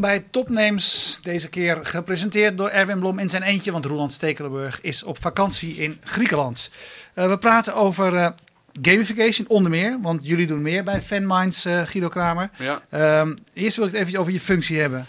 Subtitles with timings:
[0.00, 1.18] Welkom bij Topnames.
[1.22, 5.74] Deze keer gepresenteerd door Erwin Blom in zijn eentje, want Roland Stekelenburg is op vakantie
[5.74, 6.70] in Griekenland.
[7.14, 8.28] Uh, we praten over uh,
[8.82, 12.50] gamification onder meer, want jullie doen meer bij FanMinds, uh, Guido Kramer.
[12.58, 13.20] Ja.
[13.20, 15.06] Um, eerst wil ik het even over je functie hebben.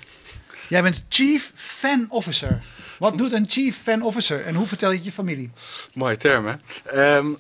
[0.70, 2.64] Jij bent Chief Fan Officer.
[3.00, 5.52] Wat doet een Chief Fan Officer en hoe vertel je het je familie?
[5.94, 7.16] Mooie term, hè?
[7.16, 7.38] Um,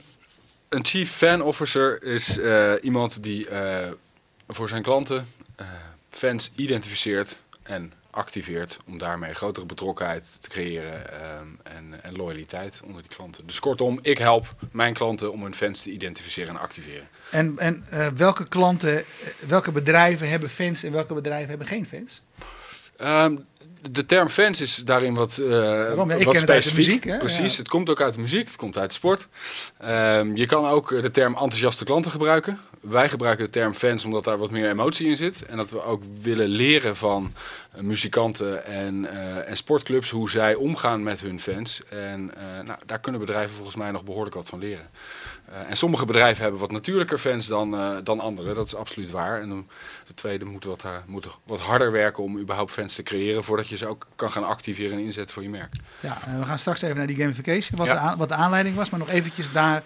[0.69, 2.39] een Chief Fan Officer is
[2.81, 3.47] iemand die
[4.47, 5.25] voor zijn klanten
[6.09, 10.93] fans identificeert en activeert om daarmee grotere betrokkenheid te creëren
[11.39, 13.45] um, en, en, loyaliteit onder die klanten.
[13.47, 17.07] Dus kortom, ik help mijn klanten om hun fans te identificeren en activeren.
[17.31, 19.03] En, en uh, welke klanten,
[19.47, 22.21] welke bedrijven hebben fans en welke bedrijven hebben geen fans?
[23.01, 23.45] Um,
[23.91, 26.75] de term fans is daarin wat, uh, ja, ik wat ken specifiek.
[26.77, 27.17] muziek, hè?
[27.17, 27.57] Precies, Ja.
[27.57, 29.27] het komt ook uit de muziek, het komt uit de sport.
[29.85, 32.57] Um, je kan ook de term enthousiaste klanten gebruiken.
[32.81, 35.45] Wij gebruiken de term fans omdat daar wat meer emotie in zit.
[35.45, 37.33] En dat we ook willen leren van
[37.79, 41.81] muzikanten en, uh, en sportclubs hoe zij omgaan met hun fans.
[41.89, 42.31] En
[42.65, 44.89] nou, daar kunnen bedrijven volgens mij nog behoorlijk wat van leren.
[45.67, 48.53] En sommige bedrijven hebben wat natuurlijker fans dan, dan andere.
[48.53, 49.41] Dat is absoluut waar.
[49.41, 49.63] En de,
[50.07, 53.43] de tweede moet wat, moet wat harder werken om überhaupt fans te creëren...
[53.43, 55.73] voordat je ze ook kan gaan activeren en inzetten voor je merk.
[55.99, 57.93] Ja, we gaan straks even naar die gamification, wat, ja.
[57.93, 58.89] de, aan, wat de aanleiding was.
[58.89, 59.83] Maar nog eventjes daar,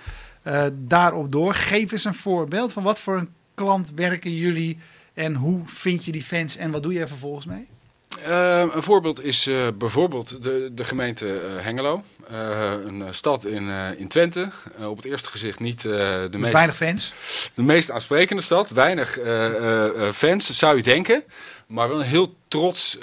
[0.73, 1.53] daarop door.
[1.53, 4.77] Geef eens een voorbeeld van wat voor een klant werken jullie...
[5.13, 7.67] en hoe vind je die fans en wat doe je er vervolgens mee?
[8.27, 12.01] Uh, een voorbeeld is uh, bijvoorbeeld de, de gemeente uh, Hengelo.
[12.27, 14.49] een stad in, in Twente.
[14.79, 16.53] op het eerste gezicht niet de meest...
[16.53, 17.13] Weinig fans.
[17.53, 18.69] De meest aansprekende stad.
[18.69, 19.19] Weinig
[20.13, 21.23] fans, zou je denken.
[21.67, 22.97] Maar wel een heel trots,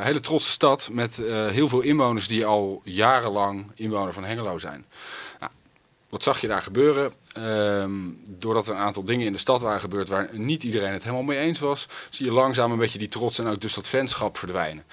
[0.00, 1.16] hele trotse stad met
[1.50, 4.86] heel veel inwoners die al jarenlang inwoner van Hengelo zijn.
[6.08, 7.12] Wat zag je daar gebeuren?
[7.38, 11.02] Um, doordat er een aantal dingen in de stad waren gebeurd waar niet iedereen het
[11.02, 13.88] helemaal mee eens was, zie je langzaam een beetje die trots en ook dus dat
[13.88, 14.84] fanschap verdwijnen.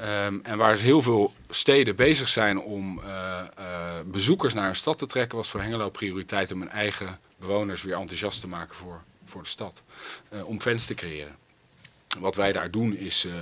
[0.00, 3.64] Um, en waar heel veel steden bezig zijn om uh, uh,
[4.06, 7.96] bezoekers naar een stad te trekken, was voor Hengelo prioriteit om hun eigen bewoners weer
[7.96, 9.82] enthousiast te maken voor, voor de stad.
[10.32, 11.36] Uh, om fans te creëren.
[12.18, 13.32] Wat wij daar doen is uh,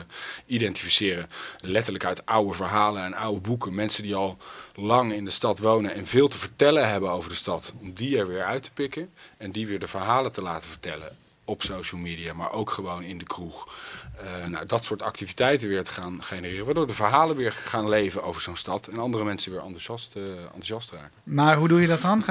[0.46, 1.28] identificeren,
[1.60, 4.36] letterlijk uit oude verhalen en oude boeken, mensen die al
[4.74, 8.18] lang in de stad wonen en veel te vertellen hebben over de stad, om die
[8.18, 12.00] er weer uit te pikken en die weer de verhalen te laten vertellen op social
[12.00, 13.74] media, maar ook gewoon in de kroeg.
[14.22, 18.22] Uh, nou, dat soort activiteiten weer te gaan genereren, waardoor de verhalen weer gaan leven
[18.22, 21.10] over zo'n stad en andere mensen weer enthousiast, uh, enthousiast raken.
[21.22, 22.24] Maar hoe doe je dat dan?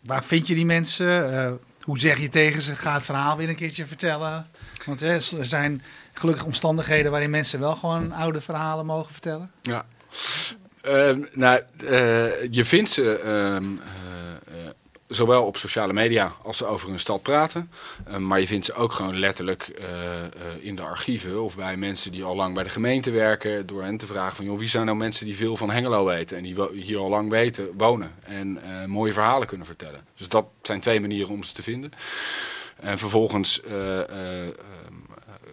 [0.00, 1.60] Waar vind je die mensen?
[1.86, 4.46] Hoe zeg je tegen ze, ga het verhaal weer een keertje vertellen.
[4.84, 5.82] Want hè, er zijn
[6.12, 9.50] gelukkig omstandigheden waarin mensen wel gewoon oude verhalen mogen vertellen.
[9.62, 9.84] Ja.
[10.86, 11.90] Uh, nou, uh,
[12.50, 13.70] je vindt ze uh,
[15.08, 17.70] zowel op sociale media als ze over hun stad praten.
[18.18, 19.82] maar je vindt ze ook gewoon letterlijk
[20.60, 23.66] in de archieven of bij mensen die al lang bij de gemeente werken.
[23.66, 26.36] Door hen te vragen van joh, wie zijn nou mensen die veel van Hengelo weten
[26.36, 28.14] en die hier al lang weten, wonen.
[28.20, 30.06] En mooie verhalen kunnen vertellen.
[30.16, 31.92] Dus dat zijn twee manieren om ze te vinden.
[32.76, 33.60] En vervolgens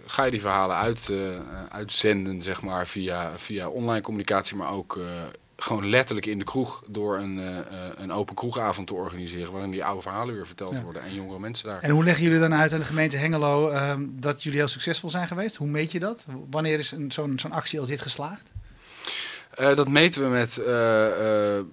[0.06, 1.12] ga je die verhalen uit,
[1.70, 5.00] uitzenden, zeg maar, via, via online communicatie, maar ook
[5.63, 7.57] gewoon letterlijk in de kroeg door een, uh,
[7.96, 10.84] een open kroegavond te organiseren, waarin die oude verhalen weer verteld ja.
[10.84, 11.81] worden en jongere mensen daar.
[11.81, 15.09] En hoe leggen jullie dan uit aan de gemeente Hengelo ehm, dat jullie heel succesvol
[15.09, 15.56] zijn geweest?
[15.56, 16.25] Hoe meet je dat?
[16.50, 18.52] Wanneer is zo'n zo'n actie als dit geslaagd?
[19.59, 20.69] Uh, dat meten we met uh, uh,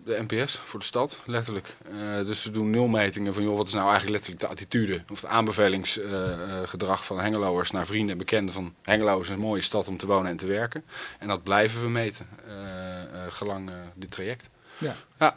[0.05, 1.77] de NPS voor de stad, letterlijk.
[2.25, 5.31] dus we doen nulmetingen van, joh, wat is nou eigenlijk letterlijk de attitude of het
[5.31, 10.07] aanbevelingsgedrag van Hengeloers naar vrienden en bekenden van Hengelo is een mooie stad om te
[10.07, 10.85] wonen en te werken.
[11.19, 12.27] En dat blijven we meten,
[13.29, 14.51] gelang dit traject.
[14.79, 14.95] Ja.
[15.19, 15.37] ja.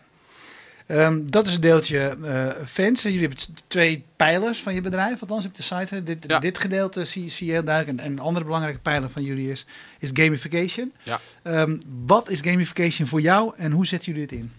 [0.87, 3.01] Um, dat is een deeltje uh, fans.
[3.01, 3.37] Jullie hebben
[3.67, 6.03] twee pijlers van je bedrijf, althans op de site.
[6.03, 6.39] Dit, ja.
[6.39, 7.99] dit gedeelte zie, zie, je heel duidelijk.
[7.99, 9.65] En een andere belangrijke pijler van jullie is,
[9.99, 10.93] is gamification.
[11.03, 11.19] Ja.
[11.43, 14.51] Um, wat is gamification voor jou en hoe zetten jullie het in?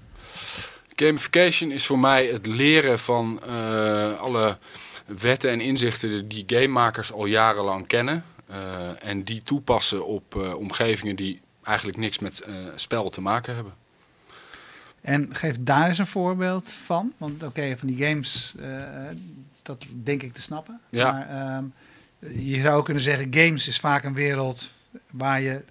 [0.97, 4.59] Gamification is voor mij het leren van uh, alle
[5.07, 8.25] wetten en inzichten die gamemakers al jarenlang kennen.
[8.51, 13.84] Uh, en die toepassen op omgevingen die eigenlijk niks met spel te maken hebben.
[15.05, 17.13] En geef daar eens een voorbeeld van.
[17.19, 18.83] Want oké, okay, van die games, uh,
[19.63, 20.81] dat denk ik te snappen.
[20.89, 21.13] Ja.
[21.13, 21.73] Maar um,
[22.19, 24.71] je zou kunnen zeggen, games is vaak een wereld
[25.11, 25.65] waar je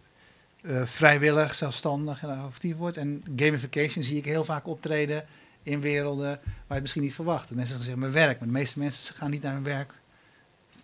[0.61, 2.97] uh, vrijwillig, zelfstandig en actief wordt.
[2.97, 5.25] En gamification zie ik heel vaak optreden
[5.63, 6.37] in werelden waar
[6.67, 7.51] je het misschien niet verwacht.
[7.51, 8.39] Mensen zeggen, mijn werk.
[8.39, 9.93] Maar de meeste mensen gaan niet naar hun werk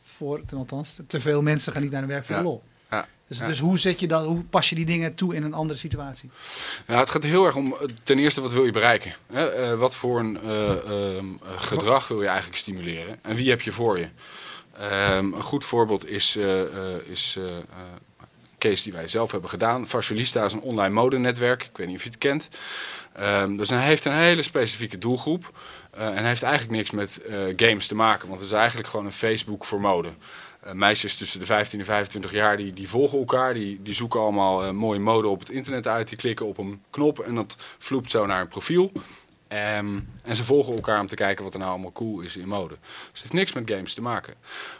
[0.01, 2.43] voor, althans, te veel mensen gaan niet naar hun werk voor ja.
[2.43, 2.63] lol.
[2.89, 3.07] Ja.
[3.29, 3.47] Dus, Ja.
[3.47, 6.29] dus hoe, zet je dat, hoe pas je die dingen toe in een andere situatie?
[6.87, 9.13] Ja, het gaat heel erg om, eh, ten eerste, wat wil je bereiken?
[9.31, 9.71] Hè?
[9.71, 11.23] Uh, wat voor een uh, uh,
[11.57, 13.19] gedrag wil je eigenlijk stimuleren?
[13.21, 14.07] En wie heb je voor je?
[14.77, 17.63] Ehm, een goed voorbeeld is, uh, is een
[18.57, 19.87] case die wij zelf hebben gedaan.
[19.87, 21.63] Fashionista is een online modenetwerk.
[21.63, 22.49] Ik weet niet of je het kent.
[23.19, 25.51] Um, dus hij heeft een hele specifieke doelgroep.
[25.91, 27.21] en heeft eigenlijk niks met
[27.55, 28.27] games te maken.
[28.27, 30.09] Want het is eigenlijk gewoon een Facebook voor mode.
[30.73, 33.53] Meisjes tussen de 15 en 25 jaar die, die volgen elkaar.
[33.53, 36.09] Die, die zoeken allemaal mooie mode op het internet uit.
[36.09, 38.91] Die klikken op een knop en dat vloept zo naar een profiel.
[39.51, 42.47] Um, en ze volgen elkaar om te kijken wat er nou allemaal cool is in
[42.47, 42.77] mode.
[42.79, 44.33] Dus het heeft niks met games te maken.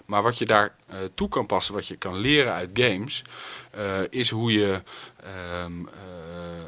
[0.10, 3.22] Maar wat je daar uh, toe kan passen, wat je kan leren uit games,
[3.78, 4.82] uh, is hoe je
[5.64, 5.90] um, uh,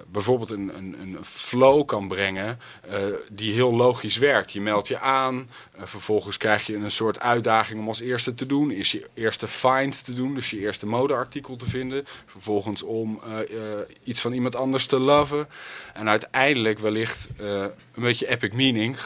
[0.07, 2.59] bijvoorbeeld een, een, een, flow kan brengen
[3.29, 4.51] die heel logisch werkt.
[4.51, 8.71] Je meldt je aan, vervolgens krijg je een soort uitdaging om als eerste te doen.
[8.71, 12.05] Is je eerste find te doen, dus je eerste modeartikel te vinden.
[12.25, 13.21] Vervolgens om
[14.03, 15.47] iets van iemand anders te loven.
[15.93, 18.97] En uiteindelijk wellicht een beetje epic meaning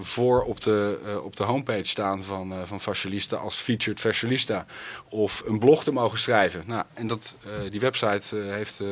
[0.00, 4.66] voor op de, op de homepage staan van, van Fashionista als featured fashionista.
[5.08, 6.62] Of een blog te mogen schrijven.
[6.66, 7.36] Nou, en dat,
[7.70, 8.82] die website heeft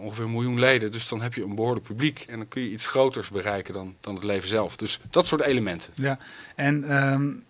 [0.00, 0.92] ongeveer een miljoen leden.
[0.92, 2.24] Dus dan heb je een behoorlijk publiek.
[2.28, 4.76] En dan kun je iets groters bereiken dan, dan het leven zelf.
[4.76, 5.92] Dus dat soort elementen.
[5.96, 6.18] Ja,
[6.54, 7.44] en um,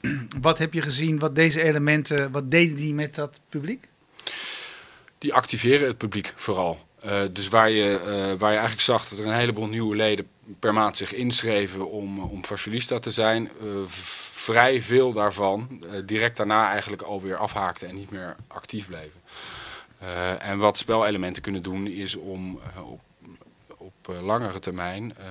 [0.40, 3.88] wat heb je gezien, wat deze elementen, wat deden die met dat publiek?
[5.18, 6.78] Die activeren het publiek vooral.
[7.04, 10.26] Uh, dus waar je, uh, waar je eigenlijk zag dat er een heleboel nieuwe leden
[10.58, 13.50] per maand zich inschreven om, om fashionista te zijn.
[13.62, 19.20] Uh, vrij veel daarvan direct daarna eigenlijk alweer afhaakten en niet meer actief bleven.
[20.38, 23.00] en wat spelelementen kunnen doen is om op
[24.08, 25.24] op eh, langere termijn uh,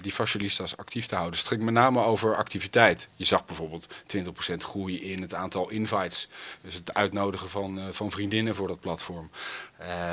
[0.00, 1.32] die fascialistas actief te houden.
[1.32, 3.08] Dus het ging met name over activiteit.
[3.16, 6.28] Je zag bijvoorbeeld 20% groei in het aantal invites.
[6.60, 9.30] Dus het uitnodigen van, van vriendinnen voor dat platform.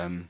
[0.04, 0.30] Um,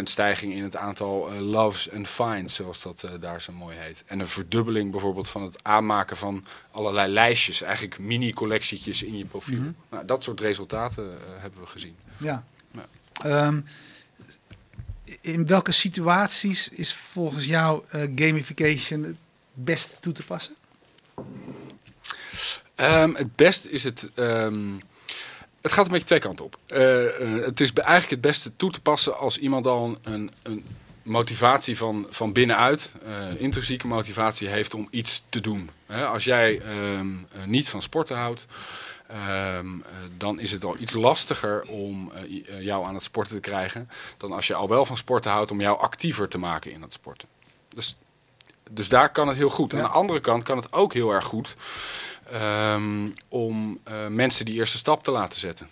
[0.00, 4.02] 20% stijging in het aantal loves en finds, zoals dat daar zo mooi heet.
[4.06, 7.62] En een verdubbeling bijvoorbeeld van het aanmaken van allerlei lijstjes.
[7.62, 9.58] Eigenlijk mini-collectietjes in je profiel.
[9.58, 9.76] Mm -hmm.
[9.90, 11.96] nou, dat soort resultaten hebben we gezien.
[12.16, 12.44] Ja.
[12.70, 13.46] ja.
[13.46, 13.66] Um,
[15.20, 19.16] in welke situaties is volgens jou uh, gamification het
[19.52, 20.54] best toe te passen?
[22.76, 24.10] Um, het best is het.
[24.14, 24.82] Um,
[25.62, 26.58] het gaat een beetje twee kanten op.
[26.68, 30.64] Uh, uh, het is eigenlijk het beste toe te passen als iemand al een, een
[31.02, 32.92] motivatie van, van binnenuit,
[33.36, 35.70] intrinsieke motivatie heeft om iets te doen.
[35.86, 36.62] als jij
[36.96, 38.46] um, niet van sporten houdt,
[39.58, 39.84] Um,
[40.16, 43.88] dan is het al iets lastiger om uh, jou aan het sporten te krijgen.
[44.16, 46.92] Dan als je al wel van sporten houdt om jou actiever te maken in het
[46.92, 47.28] sporten.
[47.68, 47.98] Dus,
[48.70, 49.70] dus daar kan het heel goed.
[49.70, 49.78] Ja.
[49.78, 51.56] Aan de andere kant kan het ook heel erg goed
[52.32, 55.68] um, om uh, mensen die eerste stap te laten zetten.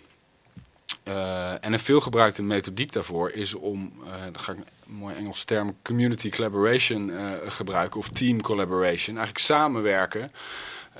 [1.03, 3.93] Uh, en een veelgebruikte methodiek daarvoor is om,
[4.23, 7.11] dan ga ik een mooi Engels term, community collaboration
[7.47, 9.15] gebruiken of team collaboration.
[9.15, 10.29] Eigenlijk samenwerken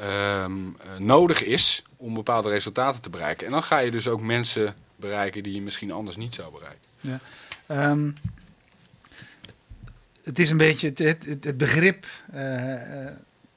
[0.02, 3.46] um, nodig is om bepaalde resultaten te bereiken.
[3.46, 6.82] En dan ga je dus ook mensen bereiken die je misschien anders niet zou bereiken.
[7.00, 7.20] Ja.
[7.90, 8.16] Um,
[10.24, 12.74] het is een beetje het, het, het begrip uh,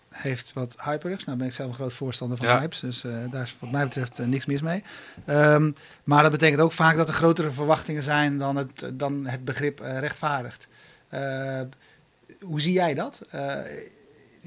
[0.09, 1.25] heeft wat hyperigs.
[1.25, 2.59] Nou ben ik zelf een groot voorstander van ja.
[2.59, 4.85] hypes, dus uh, daar is wat mij betreft niks mis mee.
[5.27, 9.45] Um, maar dat betekent ook vaak dat er grotere verwachtingen zijn dan het, dan het
[9.45, 10.69] begrip rechtvaardigt.
[12.41, 13.21] hoe zie jij dat?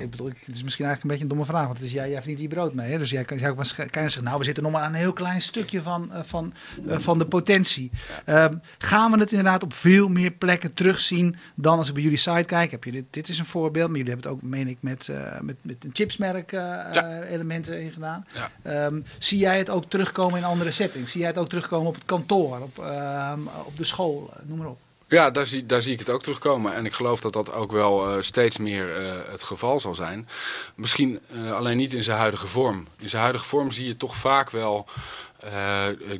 [0.01, 2.09] Ik bedoel, het is misschien eigenlijk een beetje een domme vraag, want het is, jij,
[2.09, 2.91] jij verdient hier brood mee.
[2.91, 2.97] Hè?
[2.97, 5.41] Dus jij kan, jij kan zeggen, nou, we zitten nog maar aan een heel klein
[5.41, 6.53] stukje van, uh, van,
[6.87, 7.91] uh, van de potentie.
[8.25, 8.45] Uh,
[8.77, 12.43] gaan we het inderdaad op veel meer plekken terugzien dan als ik bij jullie site
[12.45, 12.71] kijk?
[12.71, 15.07] Heb je dit, dit is een voorbeeld, maar jullie hebben het ook, meen ik, met,
[15.07, 17.21] uh, met, met een chipsmerk ja.
[17.21, 18.25] elementen in gedaan.
[18.63, 18.85] Ja.
[18.85, 21.11] Um, zie jij het ook terugkomen in andere settings?
[21.11, 24.67] Zie jij het ook terugkomen op het kantoor, op, ehm, op de school, noem maar
[24.67, 24.79] op?
[25.11, 26.73] Ja, daar zie, daar zie ik het ook terugkomen.
[26.73, 30.27] En ik geloof dat dat ook wel uh, steeds meer uh, het geval zal zijn.
[30.75, 32.87] Misschien uh, alleen niet in zijn huidige vorm.
[32.99, 34.85] In zijn huidige vorm zie je toch vaak wel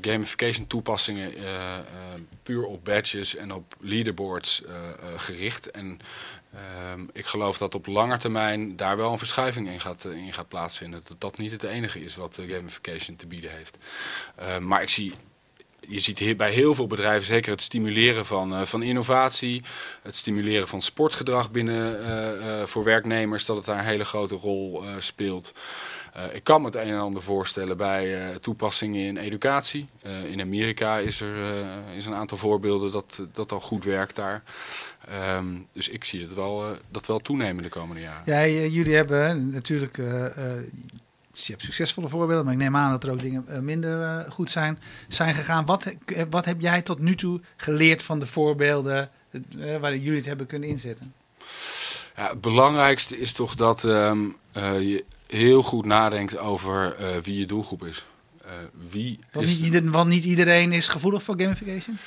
[0.02, 1.34] gamification toepassingen
[2.44, 4.62] puur op badges en op leaderboards
[5.16, 5.72] gericht.
[5.72, 6.00] En
[6.54, 10.48] ehm, ik geloof dat op lange termijn daar wel een verschuiving in gaat, in gaat
[10.48, 11.02] plaatsvinden.
[11.08, 13.78] Dat dat niet het enige is wat gamification te bieden heeft.
[14.60, 15.14] maar ik zie
[15.92, 19.64] je ziet bij heel veel bedrijven zeker het stimuleren van, uh, van innovatie,
[20.02, 24.36] het stimuleren van sportgedrag binnen uh, uh, voor werknemers, dat het daar een hele grote
[24.36, 25.54] rol speelt.
[26.34, 29.88] ik kan me het een en ander voorstellen bij toepassingen in educatie.
[30.30, 34.44] in Amerika is er is een aantal voorbeelden dat dat al goed werkt daar.
[35.38, 38.22] Um, dus ik zie het wel, dat wel toenemen de komende jaren.
[38.26, 39.98] Ja, jullie hebben natuurlijk
[41.32, 44.02] dus je hebt succesvolle voorbeelden, maar ik neem aan dat er ook dingen uh, minder
[44.26, 45.66] uh, goed zijn, zijn gegaan.
[45.66, 45.86] Wat,
[46.30, 49.10] wat heb jij tot nu toe geleerd van de voorbeelden
[49.80, 51.14] waar jullie het hebben kunnen inzetten?
[52.16, 54.20] Ja, het belangrijkste is toch dat ehm,
[54.52, 58.04] eh, je heel goed nadenkt over eh, wie je doelgroep is.
[58.46, 58.52] Eh,
[58.90, 61.98] wie Want is niet, ieder- want niet iedereen is gevoelig voor gamification.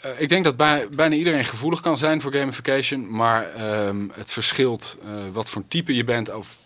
[0.00, 4.30] Eh, ik denk dat bij, bijna iedereen gevoelig kan zijn voor gamification, maar ehm, het
[4.30, 6.58] verschilt eh, wat voor type je bent, of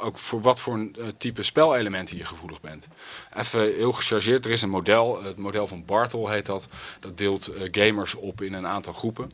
[0.00, 2.88] ook voor wat voor een, eh, type spelelementen je gevoelig bent.
[3.36, 6.68] Even heel gechargeerd, er is een model, het model van Bartel heet dat,
[7.00, 9.32] dat deelt eh, gamers op in een aantal groepen.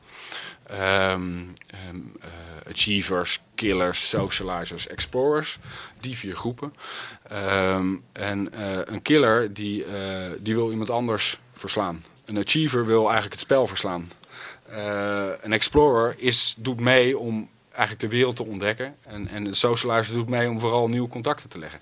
[0.66, 5.58] Ehm, ehm, eh, achievers, killers, socializers, explorers,
[6.00, 6.74] die vier groepen.
[7.28, 8.60] Ehm, en
[8.92, 9.84] een killer die,
[10.40, 12.02] die wil iemand anders verslaan.
[12.24, 14.10] Een achiever wil eigenlijk het spel verslaan.
[15.40, 18.96] Een explorer is, doet mee om eigenlijk de wereld te ontdekken.
[19.02, 21.80] En, en een socializer doet mee om vooral nieuwe contacten te leggen.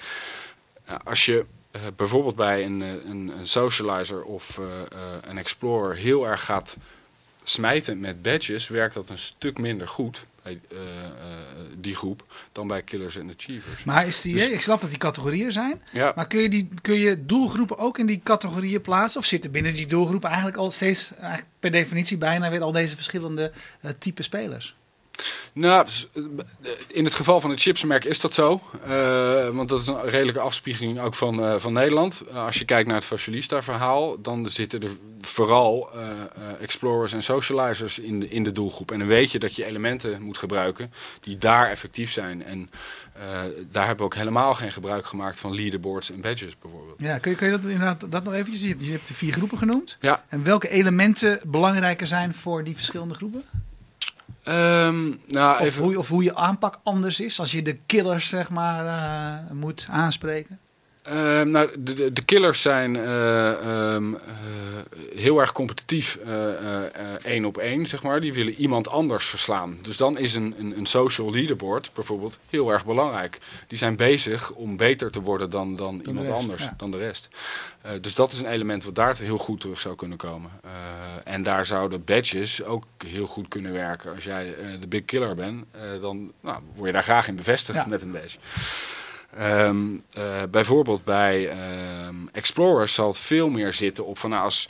[0.87, 4.64] Nou, als je eh, bijvoorbeeld bij een, eh, een, een socializer of eh,
[5.20, 6.76] een explorer heel erg gaat
[7.44, 10.61] smijten met badges, werkt dat een stuk minder goed bij
[11.76, 13.85] die groep dan bij killers en achievers.
[13.85, 15.82] Maar is die, Dus- ik snap dat die categorieën zijn.
[15.92, 16.12] Ja.
[16.16, 19.20] Maar kun je, die, kun je doelgroepen ook in die categorieën plaatsen?
[19.20, 22.94] Of zitten binnen die doelgroepen eigenlijk al steeds, eigenlijk per definitie bijna weer al deze
[22.94, 23.52] verschillende
[23.99, 24.76] type spelers?
[25.52, 25.87] Nou,
[26.87, 28.61] in het geval van het chipsmerk is dat zo.
[28.85, 32.23] Eh, want dat is een redelijke afspiegeling ook van, eh, van Nederland.
[32.29, 34.90] Eh, als je kijkt naar het Fashionista-verhaal, dan zitten er
[35.21, 35.90] vooral
[36.61, 38.90] explorers en socializers in de, in de doelgroep.
[38.90, 42.45] En dan weet je dat je elementen moet gebruiken die daar effectief zijn.
[42.45, 42.71] En
[43.71, 47.00] daar hebben we ook helemaal geen gebruik gemaakt van leaderboards en badges bijvoorbeeld.
[47.00, 48.62] Ja, kun je, kun je dat inderdaad dat nog eventjes?
[48.62, 49.97] Je hebt de vier groepen genoemd.
[50.00, 53.45] Ja, En welke elementen belangrijker zijn voor die verschillende groepen?
[54.42, 55.82] Ehm, nou Of, even...
[55.82, 59.50] hoe, je- of hoe je aanpak anders is als je de killers zeg maar eh,
[59.52, 60.59] moet aanspreken?
[61.11, 64.21] Eh, nou, de, de, killers zijn eh, ehm, eh,
[65.14, 68.21] heel erg competitief, eh, één op één, zeg maar.
[68.21, 69.79] Die willen iemand anders verslaan.
[69.83, 73.38] Dus dan is een, een, een social leaderboard bijvoorbeeld heel erg belangrijk.
[73.67, 76.75] Die zijn bezig om beter te worden dan, dan, iemand rest, anders, ja.
[76.76, 77.29] dan de rest.
[78.00, 80.50] Dus dat is een element wat daar heel goed terug zou kunnen komen.
[81.25, 84.14] En daar zouden badges ook heel goed kunnen werken.
[84.14, 85.64] Als jij de big killer bent,
[86.00, 87.87] dan nou, word je daar graag in bevestigd Ja.
[87.88, 88.38] met een badge.
[89.35, 94.69] Ehm, eh, bijvoorbeeld bij ehm, Explorers zal het veel meer zitten op van nou, als,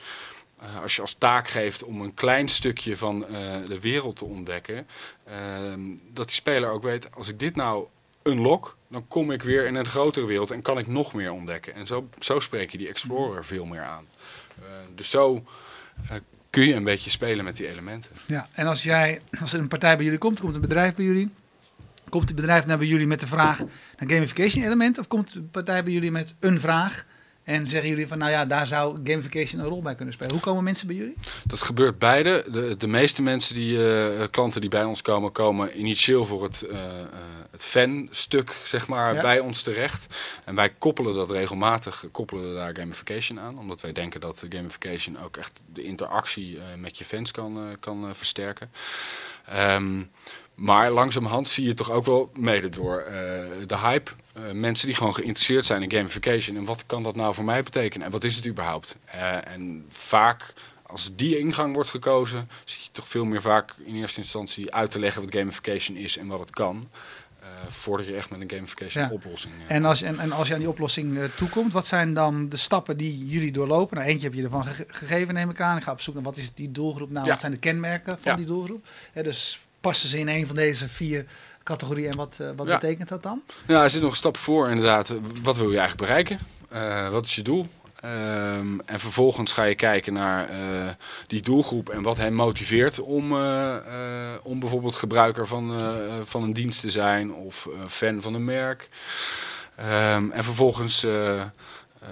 [0.59, 3.33] eh, als je als taak geeft om een klein stukje van eh,
[3.67, 4.87] de wereld te ontdekken,
[5.25, 5.81] ehm,
[6.13, 7.87] dat die speler ook weet, als ik dit nou
[8.23, 11.75] unlock, dan kom ik weer in een grotere wereld en kan ik nog meer ontdekken.
[11.75, 14.05] En zo, zo spreek je die Explorer veel meer aan.
[14.95, 15.45] Dus zo
[16.51, 18.11] kun je een beetje spelen met die elementen.
[18.27, 21.05] Ja, en als jij, als er een partij bij jullie komt, komt een bedrijf bij
[21.05, 21.31] jullie,
[22.11, 25.43] komt het bedrijf naar bij jullie met de vraag naar gamification element, of komt de
[25.43, 27.05] partij bij jullie met een vraag
[27.45, 30.33] en zeggen jullie van, nou ja, daar zou gamification een rol bij kunnen spelen.
[30.33, 31.15] Hoe komen mensen bij jullie?
[31.45, 32.45] Dat gebeurt beide.
[32.53, 36.63] De, de meeste mensen die, eh, klanten die bij ons komen, komen initieel voor het,
[36.63, 36.79] eh,
[37.51, 39.21] het fanstuk zeg maar, Ja.
[39.23, 40.07] bij ons terecht.
[40.45, 43.59] En wij koppelen dat regelmatig, koppelen we daar gamification aan.
[43.59, 48.71] Omdat wij denken dat gamification ook echt de interactie met je fans kan, kan versterken.
[49.47, 50.03] Ehm,
[50.61, 53.13] maar langzamerhand zie je toch ook wel mede door eh,
[53.67, 54.11] de hype.
[54.33, 56.57] eh, mensen die gewoon geïnteresseerd zijn in gamification.
[56.57, 58.07] En wat kan dat nou voor mij betekenen?
[58.07, 58.97] En wat is het überhaupt?
[59.05, 60.53] Eh, en vaak,
[60.83, 64.91] als die ingang wordt gekozen, zie je toch veel meer vaak in eerste instantie uit
[64.91, 66.89] te leggen wat gamification is en wat het kan.
[67.69, 69.11] voordat je echt met een gamification Ja.
[69.11, 69.55] oplossing.
[69.67, 72.97] En als, en, en als je aan die oplossing toekomt, wat zijn dan de stappen
[72.97, 73.97] die jullie doorlopen?
[73.97, 75.77] Nou, eentje heb je ervan ge- gegeven, neem ik aan.
[75.77, 77.31] Ik ga op zoek naar wat is die doelgroep nou, Ja.
[77.31, 78.37] wat zijn de kenmerken van Ja.
[78.37, 78.87] die doelgroep?
[79.13, 81.25] Hè, dus passen ze in een van deze vier
[81.63, 82.79] categorieën en wat, eh, wat Ja.
[82.79, 83.43] betekent dat dan?
[83.67, 85.15] Nou, er zit nog een stap voor inderdaad.
[85.43, 86.39] Wat wil je eigenlijk bereiken?
[86.69, 87.67] Eh, wat is je doel?
[88.01, 90.89] Ehm, en vervolgens ga je kijken naar eh,
[91.27, 93.33] die doelgroep en wat hen motiveert om,
[94.43, 95.75] om bijvoorbeeld gebruiker van,
[96.25, 98.89] van een dienst te zijn of fan van een merk.
[99.77, 101.49] Ehm, en vervolgens eh, ehm,
[102.01, 102.09] eh,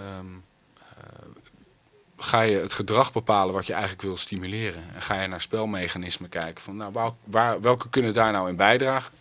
[2.18, 4.82] ga je het gedrag bepalen wat je eigenlijk wil stimuleren.
[4.94, 8.56] En ga je naar spelmechanismen kijken van nou, waar, waar, welke kunnen daar nou in
[8.56, 9.12] bijdragen.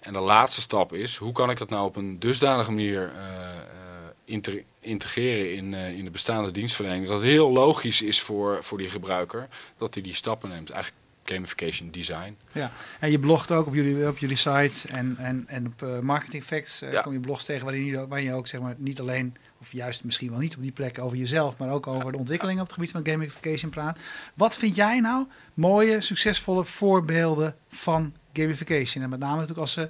[0.00, 4.54] En de laatste stap is, hoe kan ik dat nou op een dusdanige manier eh,
[4.54, 7.06] eh, integreren in, eh, in de bestaande dienstverlening.
[7.06, 9.48] Dat het heel logisch is voor, voor die gebruiker
[9.78, 10.70] dat hij die stappen neemt.
[10.70, 12.36] Eigenlijk gamification design.
[12.52, 16.44] Ja, en je blogt ook op jullie, op jullie site en, en, en op Marketing
[16.44, 17.00] Facts Ja.
[17.00, 20.04] kom je blogs tegen waarin je, waarin je ook zeg maar, niet alleen, of juist
[20.04, 22.74] misschien wel niet op die plek over jezelf, maar ook over de ontwikkeling op het
[22.74, 23.98] gebied van gamification praat.
[24.34, 29.04] Wat vind jij nou mooie, succesvolle voorbeelden van gamification?
[29.04, 29.88] En met name natuurlijk als ze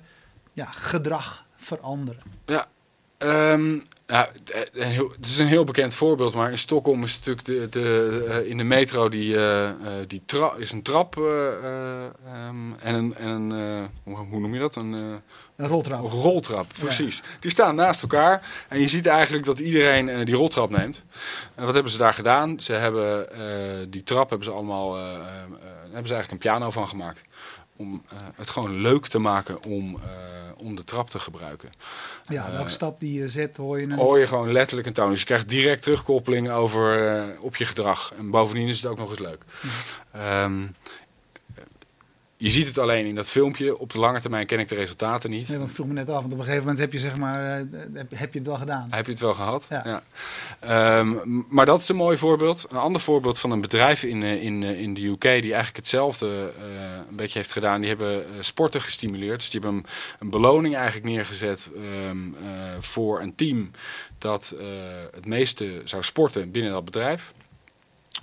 [0.53, 2.23] ja, gedrag veranderen.
[2.47, 2.69] Ja,
[3.25, 4.29] Ehm, ja,
[4.73, 8.51] heel- het is een heel bekend voorbeeld, maar in Stockholm is natuurlijk de, de, eh,
[8.51, 9.75] in de metro die, eh, eh,
[10.07, 13.53] die tra is een trap eh, eh, ehm, en een, en een
[14.05, 14.77] eh, hoe, noem je dat?
[14.77, 15.01] Een, eh,
[15.57, 16.05] Een roltrap.
[16.05, 17.23] een roltrap, precies.
[17.41, 21.03] Die staan naast elkaar en je ziet eigenlijk dat iedereen eh, die roltrap neemt.
[21.55, 22.61] En wat hebben ze daar gedaan?
[22.61, 25.23] Ze hebben eh, die trap hebben ze allemaal, eh, eh, eh,
[25.83, 27.23] hebben ze eigenlijk een piano van gemaakt.
[27.77, 31.71] Om eh, het gewoon leuk te maken om, eh, om de trap te gebruiken.
[32.25, 33.93] Ja, Eh, elke stap die je zet hoor je een...
[33.93, 35.11] Hoor je gewoon letterlijk een toon.
[35.11, 38.13] Dus je krijgt direct terugkoppeling over, op je gedrag.
[38.19, 39.45] En bovendien is het ook nog eens leuk.
[40.13, 40.63] Ehm,
[42.37, 43.79] je ziet het alleen in dat filmpje.
[43.79, 45.49] Op de lange termijn ken ik de resultaten niet.
[45.49, 47.61] Nee, ik vroeg me net af, want op een gegeven moment heb je zeg maar,
[47.61, 47.67] eh,
[48.15, 48.87] heb, je het wel gedaan.
[48.91, 49.67] Heb je het wel gehad?
[49.69, 50.03] Ja.
[50.61, 51.15] Ehm,
[51.49, 52.67] maar dat is een mooi voorbeeld.
[52.71, 55.77] Een ander voorbeeld van een bedrijf in, eh, in, eh, in de UK die eigenlijk
[55.77, 56.53] hetzelfde
[57.09, 57.81] een beetje heeft gedaan.
[57.81, 59.39] Die hebben sporten gestimuleerd.
[59.39, 59.87] Dus die hebben een,
[60.19, 63.71] een beloning eigenlijk neergezet ehm, eh, voor een team
[64.19, 64.55] dat
[65.13, 67.33] het meeste zou sporten binnen dat bedrijf.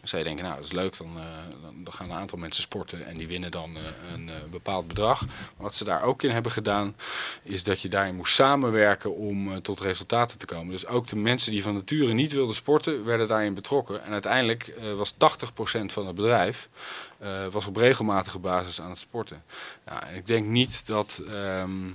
[0.03, 1.23] Je denken, nou dat is leuk, dan, eh,
[1.61, 3.83] dan, dan gaan een aantal mensen sporten en die winnen dan eh,
[4.13, 5.25] een eh, bepaald bedrag.
[5.57, 6.95] Wat ze daar ook in hebben gedaan,
[7.43, 10.71] is dat je daarin moest samenwerken om tot resultaten te komen.
[10.71, 14.03] Dus ook de mensen die van nature niet wilden sporten, werden daarin betrokken.
[14.03, 15.15] En uiteindelijk was 80%
[15.91, 16.69] van het bedrijf
[17.51, 19.43] was op regelmatige basis aan het sporten.
[19.83, 21.91] En ik denk niet dat, ehm,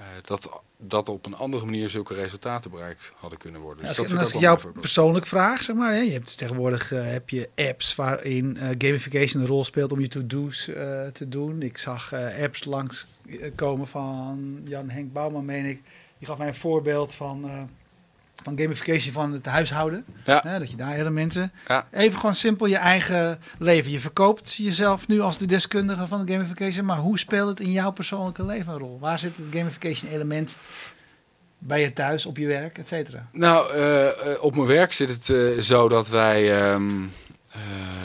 [0.00, 3.82] eh, dat, dat op een andere manier zulke resultaten bereikt hadden kunnen worden.
[3.82, 4.84] Ja, Dus als, dat en als ik ik wel jou een voorbeeld.
[4.84, 9.42] persoonlijk vraag, zeg maar, hè, je hebt tegenwoordig eh, heb je apps waarin eh, gamification
[9.42, 11.62] een rol speelt om je to-do's eh, te doen.
[11.62, 15.82] Ik zag apps langs eh, komen van Jan Henk Bouwman, meen ik.
[16.18, 17.50] Die gaf mij een voorbeeld van,
[18.42, 20.04] van gamification van het huishouden.
[20.24, 20.40] Ja.
[20.46, 21.52] Hè, dat je daar elementen.
[21.68, 21.86] Ja.
[21.92, 23.92] Even gewoon simpel je eigen leven.
[23.92, 27.72] Je verkoopt jezelf nu als de deskundige van de gamification, maar hoe speelt het in
[27.72, 28.98] jouw persoonlijke leven een rol?
[29.00, 30.56] Waar zit het gamification element
[31.58, 33.28] bij je thuis, op je werk, et cetera?
[33.32, 36.88] Nou, eh, eh, op mijn werk zit het eh, zo dat wij ehm,
[37.50, 37.99] eh, eh, eh,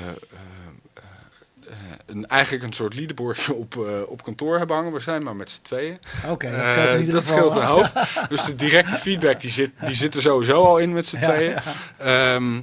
[2.15, 4.93] een, eigenlijk een soort leaderboardje op, eh, op kantoor hebben hangen.
[4.93, 5.99] We zijn maar met z'n tweeën.
[6.30, 7.38] Oké, dat Eh, scheelt in ieder dat geval.
[7.38, 7.91] scheelt een hoop.
[8.30, 11.28] dus de directe feedback die zit, die zit er sowieso al in met z'n Ja,
[11.30, 11.51] tweeën.
[11.51, 11.62] ja.
[11.97, 12.62] Ehm,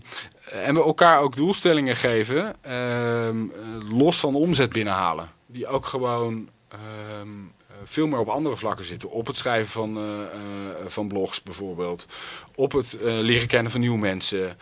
[0.65, 5.29] en we elkaar ook doelstellingen geven, ehm, eh, los van omzet binnenhalen.
[5.47, 9.11] Die ook gewoon ehm, eh, veel meer op andere vlakken zitten.
[9.11, 12.07] Op het schrijven van, eh, eh, van blogs bijvoorbeeld.
[12.55, 14.57] Op het eh, leren kennen van nieuwe mensen.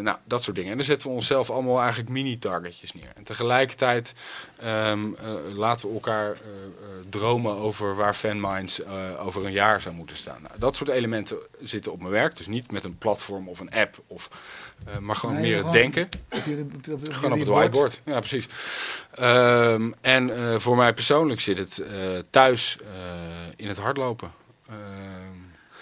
[0.00, 0.70] Nou, dat soort dingen.
[0.70, 3.12] En dan zetten we onszelf allemaal eigenlijk mini-targetjes neer.
[3.14, 4.14] En tegelijkertijd
[4.58, 6.36] ehm, eh, laten we elkaar
[7.08, 8.86] dromen over waar fanminds
[9.18, 10.42] over een jaar zou moeten staan.
[10.42, 12.36] Nou, dat soort elementen zitten op mijn werk.
[12.36, 14.30] Dus niet met een platform of een app, of,
[14.84, 16.08] eh, maar gewoon Nee, meer het denken.
[16.30, 18.00] Op je- op- op- op Gewoon op het whiteboard.
[18.04, 18.48] Ja, precies.
[19.14, 21.92] Ehm, en eh, voor mij persoonlijk zit het eh,
[22.30, 22.78] thuis
[23.56, 24.30] in het hardlopen.
[24.68, 24.74] Ehm,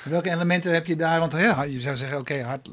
[0.02, 1.18] Welke elementen heb je daar?
[1.20, 2.68] Want ja, je zou zeggen, oké, hard,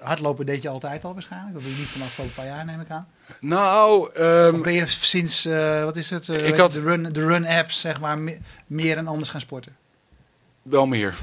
[0.00, 1.52] hardlopen deed je altijd al waarschijnlijk.
[1.54, 3.08] Dat doe je niet van de afgelopen paar jaar, neem ik aan.
[3.40, 4.00] nou,
[4.54, 5.44] Of ben je sinds,
[5.84, 9.06] wat is het, Ik had- de run, de run apps, zeg maar, me- meer en
[9.06, 9.76] anders gaan sporten?
[10.62, 11.14] wel meer.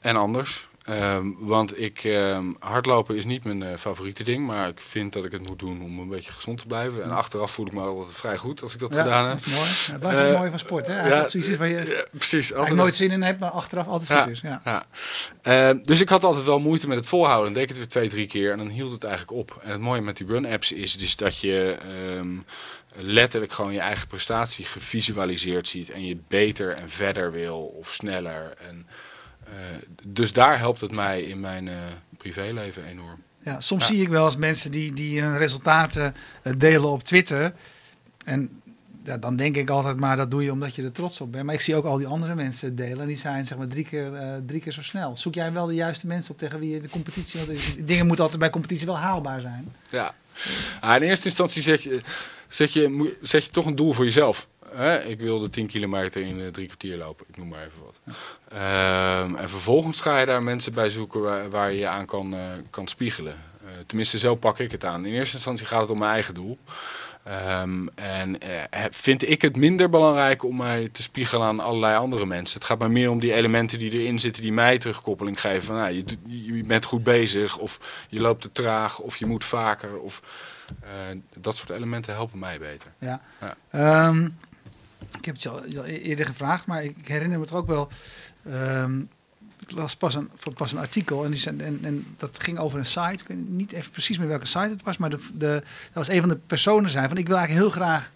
[0.00, 0.68] En anders.
[0.88, 4.46] Ehm, want ik, ehm, hardlopen is niet mijn eh, favoriete ding.
[4.46, 7.02] Maar ik vind dat ik het moet doen om een beetje gezond te blijven.
[7.02, 9.38] En achteraf voel ik me altijd vrij goed als ik dat gedaan ja, heb.
[9.38, 9.68] dat is mooi.
[9.68, 11.08] Het blijft Eh, ook mooi van sport, hè?
[11.08, 12.54] Ja, zoiets is waar je Ja, precies.
[12.54, 14.22] altijd nooit zin in hebt, maar achteraf altijd Ja.
[14.22, 14.40] goed is.
[14.40, 14.86] Ja.
[15.42, 17.44] Eh, dus ik had altijd wel moeite met het volhouden.
[17.44, 19.58] Dan deed ik het weer twee, drie keer en dan hield het eigenlijk op.
[19.62, 22.28] En het mooie met die run-apps is dus dat je ehm,
[23.04, 25.90] letterlijk gewoon je eigen prestatie gevisualiseerd ziet.
[25.90, 28.54] En je beter en verder wil of sneller.
[28.68, 28.92] En, eh,
[30.06, 31.74] dus daar helpt het mij in mijn eh,
[32.18, 33.22] privéleven enorm.
[33.40, 33.94] Ja, soms Ja.
[33.94, 37.52] zie ik wel eens mensen die, die hun resultaten eh, delen op Twitter.
[38.24, 38.60] En
[39.04, 41.44] ja, dan denk ik altijd maar dat doe je omdat je er trots op bent.
[41.44, 43.00] Maar ik zie ook al die andere mensen delen.
[43.00, 45.16] En die zijn zeg maar drie keer, eh, drie keer zo snel.
[45.16, 47.40] Zoek jij wel de juiste mensen op tegen wie je de competitie...
[47.46, 49.72] Want dingen moeten altijd bij competitie wel haalbaar zijn.
[49.88, 50.14] Ja.
[50.80, 52.00] Ah, in eerste instantie zet je,
[52.48, 54.48] zet, je, zet je toch een doel voor jezelf.
[54.74, 55.04] Hè?
[55.04, 57.26] Ik wilde 10 kilometer in eh, drie kwartier lopen.
[57.28, 58.00] Ik noem maar even wat.
[58.48, 62.34] Ehm, en vervolgens ga je daar mensen bij zoeken waar, waar je je aan kan,
[62.34, 63.36] eh, kan spiegelen.
[63.64, 65.06] Eh, tenminste, zo pak ik het aan.
[65.06, 66.58] In eerste instantie gaat het om mijn eigen doel.
[67.28, 72.26] Ehm, en eh, vind ik het minder belangrijk om mij te spiegelen aan allerlei andere
[72.26, 72.58] mensen.
[72.58, 75.62] Het gaat mij meer om die elementen die erin zitten die mij terugkoppeling geven.
[75.62, 79.98] Van, nou, je, bent goed bezig of je loopt te traag of je moet vaker.
[79.98, 80.22] Of,
[80.80, 80.88] eh,
[81.34, 82.92] dat soort elementen helpen mij beter.
[82.98, 83.20] Ja.
[83.40, 83.56] Ja.
[83.70, 84.28] Ehm,
[85.18, 87.88] ik heb het je al, al eerder gevraagd, maar ik herinner me het ook wel.
[88.44, 89.00] ehm,
[89.60, 92.78] ik las pas een, pas een artikel en, die zijn, en, en dat ging over
[92.78, 93.22] een site.
[93.22, 96.08] Ik weet niet even precies meer welke site het was, maar de, de, dat was
[96.08, 98.10] een van de personen zijn van ik wil eigenlijk heel graag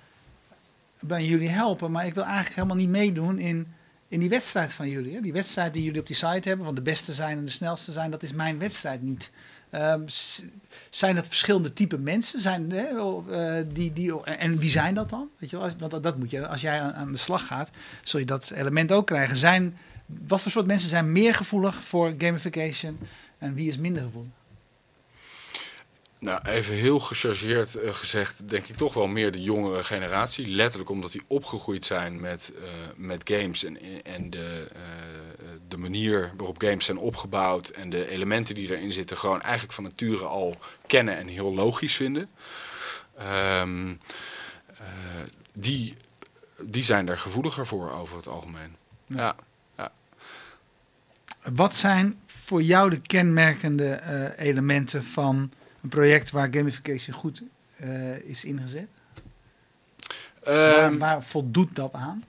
[1.01, 3.67] bij jullie helpen, maar ik wil eigenlijk helemaal niet meedoen in,
[4.09, 5.15] in die wedstrijd van jullie.
[5.15, 5.21] Hè?
[5.21, 7.93] Die wedstrijd die jullie op die site hebben, van de beste zijn en de snelste
[7.93, 9.31] zijn, dat is mijn wedstrijd niet.
[9.73, 10.03] Ehm,
[10.91, 12.41] zijn dat verschillende type mensen?
[12.41, 15.29] Zijn, hè, eh, die, die, en wie zijn dat dan?
[15.39, 17.71] Weet je wel, als, dat, dat moet je, als jij aan, de slag gaat,
[18.03, 19.37] zul je dat element ook krijgen.
[19.37, 22.99] Zijn, wat voor soort mensen zijn meer gevoelig voor gamification
[23.39, 24.31] en wie is minder gevoelig?
[26.19, 30.49] Nou, even heel gechargeerd eh, gezegd, denk ik toch wel meer de jongere generatie.
[30.49, 34.69] Letterlijk omdat die opgegroeid zijn met, eh, met games en, en de,
[35.73, 39.85] de manier waarop games zijn opgebouwd en de elementen die erin zitten, gewoon eigenlijk van
[39.85, 40.57] nature al
[40.87, 42.29] kennen en heel logisch vinden.
[43.17, 43.95] Ehm,
[44.67, 44.87] eh,
[45.53, 45.97] die,
[46.61, 48.77] die zijn er gevoeliger voor over het algemeen.
[49.07, 49.35] Ja.
[51.51, 57.43] Wat zijn voor jou de kenmerkende eh, elementen van een project waar gamification goed
[57.77, 58.89] eh, is ingezet?
[60.45, 62.23] waar, Ehm, waar voldoet dat aan?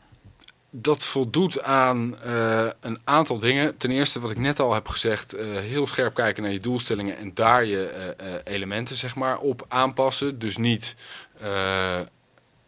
[0.76, 3.78] Dat voldoet aan eh, een aantal dingen.
[3.78, 7.18] Ten eerste, wat ik net al heb gezegd, eh, heel scherp kijken naar je doelstellingen
[7.18, 10.40] en daar je eh, elementen zeg maar, op aanpassen.
[10.40, 10.96] Dus niet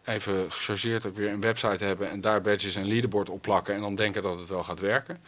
[0.04, 3.80] even gechargeerd ook weer een website hebben en daar badges en leaderboard op plakken en
[3.80, 5.18] dan denken dat het wel gaat werken.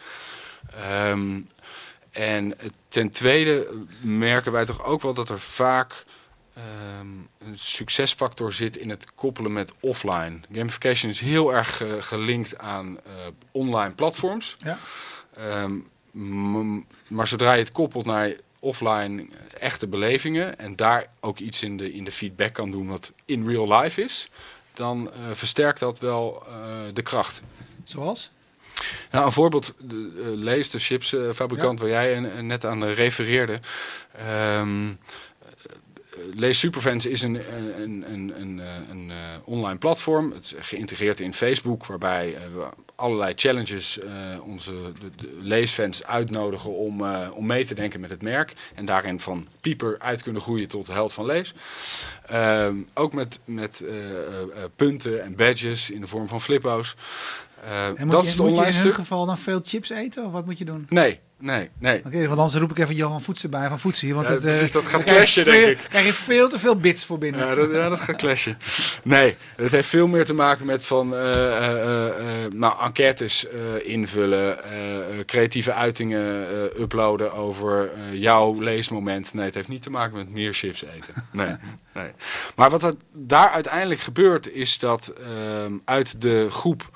[0.75, 1.39] Ehm,
[2.11, 2.53] en
[2.87, 6.05] ten tweede merken wij toch ook wel dat er vaak
[6.59, 10.39] ehm, een succesfactor zit in het koppelen met offline.
[10.51, 13.11] Gamification is heel erg eh, gelinkt aan eh,
[13.51, 14.55] online platforms.
[14.59, 14.77] Ja.
[15.33, 15.75] Ehm,
[17.07, 19.27] maar zodra je het koppelt naar offline eh,
[19.59, 23.47] echte belevingen en daar ook iets in de, in de feedback kan doen wat in
[23.47, 24.29] real life is,
[24.73, 26.43] dan versterkt dat wel
[26.93, 27.41] de kracht.
[27.83, 28.31] Zoals?
[29.11, 33.59] Nou, een voorbeeld, de, Lees, de chipsfabrikant waar jij net aan refereerde.
[34.17, 34.95] Ehm eh,
[36.33, 40.31] Lees Superfans is een, een, een, een, een, eh, eh, online platform.
[40.31, 43.99] Het is geïntegreerd in Facebook, waarbij eh, we allerlei challenges
[44.43, 47.01] onze de, leesfans uitnodigen om,
[47.33, 48.53] om mee te denken met het merk.
[48.75, 51.53] En daarin van pieper uit kunnen groeien tot de held van lees.
[52.25, 53.83] Ehm, ook met, met
[54.75, 56.95] punten en badges in de vorm van flippo's.
[57.97, 58.93] Moet dat je, is het moet je online in hun stuk.
[58.93, 60.85] geval dan veel chips eten of wat moet je doen?
[60.89, 62.01] Nee, nee, nee.
[62.05, 64.13] Oké, want anders roep ik even Johan Voets erbij van Voetsie.
[64.15, 65.77] Want Ja, het, precies, eh, dat gaat clashen, denk veel- ik.
[65.89, 67.45] krijg je veel te veel bits voor binnen.
[67.47, 68.57] Ja dat, ja, dat gaat clashen.
[69.03, 73.45] Nee, het heeft veel meer te maken met van, eh, nou, enquêtes
[73.83, 74.57] invullen,
[75.25, 76.45] creatieve uitingen
[76.81, 79.33] uploaden over jouw leesmoment.
[79.33, 81.13] Nee, het heeft niet te maken met meer chips eten.
[81.31, 81.55] Nee,
[81.95, 82.11] nee.
[82.55, 86.89] Maar wat er daar uiteindelijk gebeurt is dat ehm, uit de groep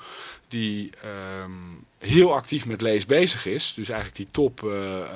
[0.48, 1.50] die ehm,
[1.98, 5.08] heel actief met lees bezig is, dus eigenlijk die topgroep,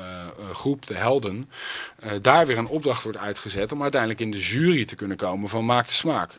[0.53, 1.51] groep, de helden,
[1.99, 5.49] eh, daar weer een opdracht wordt uitgezet om uiteindelijk in de jury te kunnen komen
[5.49, 6.39] van Maak de Smaak.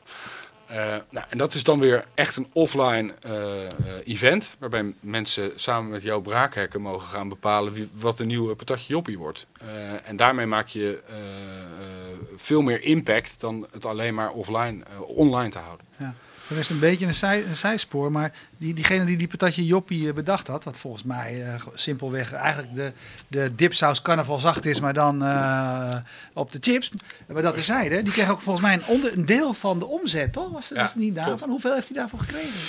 [0.69, 3.71] Eh, nou, en dat is dan weer echt een offline eh, eh,
[4.04, 8.93] event, waarbij mensen samen met jouw braakhekken mogen gaan bepalen wie, wat de nieuwe patatje
[8.93, 9.47] joppie wordt.
[9.60, 14.84] Eh, en daarmee maak je eh, eh, veel meer impact dan het alleen maar offline,
[14.84, 15.86] eh, online te houden.
[15.97, 16.15] Ja.
[16.50, 20.08] Dat is een beetje een, zij, een zijspoor, maar die, diegene die die patatje joppie
[20.08, 22.92] eh, bedacht had, wat volgens mij eh, simpelweg eigenlijk de,
[23.28, 25.98] de dipsaus carnavalzacht is, maar dan eh,
[26.34, 26.92] op de chips.
[27.28, 30.34] Maar dat terzijde, die kreeg ook volgens mij een, onder, een deel van de omzet,
[30.34, 30.52] toch?
[30.52, 31.50] Was, Ja, was het niet daarvan?
[31.50, 32.60] Hoeveel heeft hij daarvoor gekregen?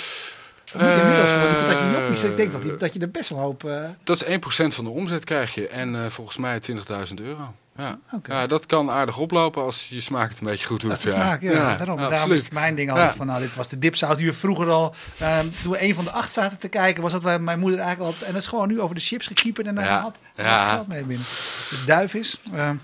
[0.73, 2.23] Inmiddels voor joppies.
[2.23, 3.69] Ik denk dat, die, dat je er best wel hoop...
[4.03, 6.75] Dat is 1% van de omzet krijg je en volgens mij 20.000
[7.15, 7.53] euro.
[7.77, 7.99] Ja.
[8.27, 10.89] Ja, dat kan aardig oplopen als je smaak het een beetje goed doet.
[10.89, 11.75] Dat de smaak, ja.
[11.75, 13.15] daarom daarom is mijn ding altijd Ja.
[13.15, 16.03] van, nou, dit was de dipsaus die we vroeger al, ehm, toen we een van
[16.03, 18.47] de acht zaten te kijken, was dat wij, mijn moeder eigenlijk al, en dat is
[18.47, 20.01] gewoon nu over de chips gekiepen en daar Ja.
[20.01, 20.73] had, had Ja.
[20.73, 21.25] geld mee binnen.
[21.69, 22.39] Dus duif is.
[22.53, 22.75] ehm,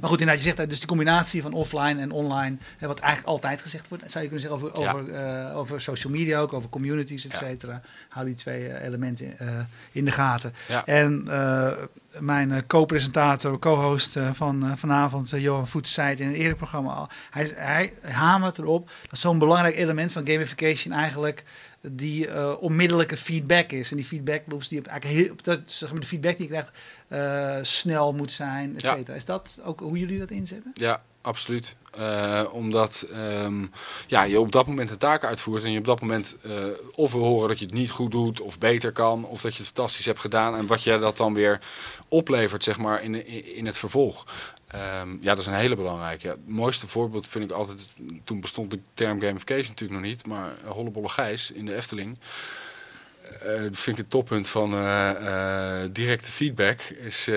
[0.00, 2.98] maar goed, inderdaad, je zegt dat dus die combinatie van offline en online, hè, wat
[2.98, 4.92] eigenlijk altijd gezegd wordt, zou je kunnen zeggen over, Ja.
[4.92, 5.14] over,
[5.50, 7.38] eh, over social media ook, over communities, et Ja.
[7.38, 7.80] cetera.
[8.08, 9.48] Hou die twee eh, elementen eh,
[9.92, 10.54] in de gaten.
[10.68, 10.86] Ja.
[10.86, 11.70] En eh,
[12.18, 16.56] mijn eh, co-presentator, co-host eh, van eh, vanavond, Johan Voets, zei het in een eerder
[16.56, 17.08] programma al.
[17.30, 21.44] Hij, hij hamert erop dat zo'n belangrijk element van gamification eigenlijk
[21.80, 23.90] die onmiddellijke feedback is.
[23.90, 26.62] En die feedback loops die eigenlijk heel, dat, zeg maar, de feedback die je
[27.08, 28.94] krijgt snel moet zijn, et Ja.
[28.94, 29.16] cetera.
[29.16, 30.70] Is dat ook hoe jullie dat inzetten?
[30.74, 31.74] Ja, absoluut.
[31.92, 33.66] Eh, omdat ehm,
[34.06, 37.12] ja, je op dat moment een taak uitvoert en je op dat moment eh, of
[37.12, 39.72] we horen dat je het niet goed doet of beter kan of dat je het
[39.72, 41.60] fantastisch hebt gedaan en wat je dat dan weer
[42.08, 44.26] oplevert zeg maar in, in, in het vervolg.
[44.66, 46.26] Ehm, ja, dat is een hele belangrijke.
[46.26, 47.90] Ja, het mooiste voorbeeld vind ik altijd,
[48.24, 52.18] toen bestond de term gamification natuurlijk nog niet, maar eh, Hollebolle Gijs in de Efteling.
[53.44, 56.80] Eh, dat vind ik het toppunt van eh, eh, directe feedback.
[56.80, 57.34] Is, eh,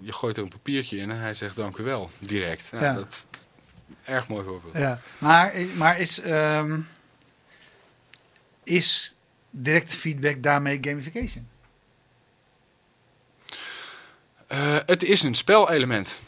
[0.00, 2.68] je gooit er een papiertje in en hij zegt dank u wel, direct.
[2.72, 2.92] Ja, Ja.
[2.94, 3.26] Dat,
[4.04, 4.76] erg mooi voorbeeld.
[4.76, 6.80] Ja, maar, maar is, ehm,
[8.64, 9.14] is
[9.50, 11.48] directe feedback, daarmee gamification?
[14.86, 16.18] Het is een spelelement.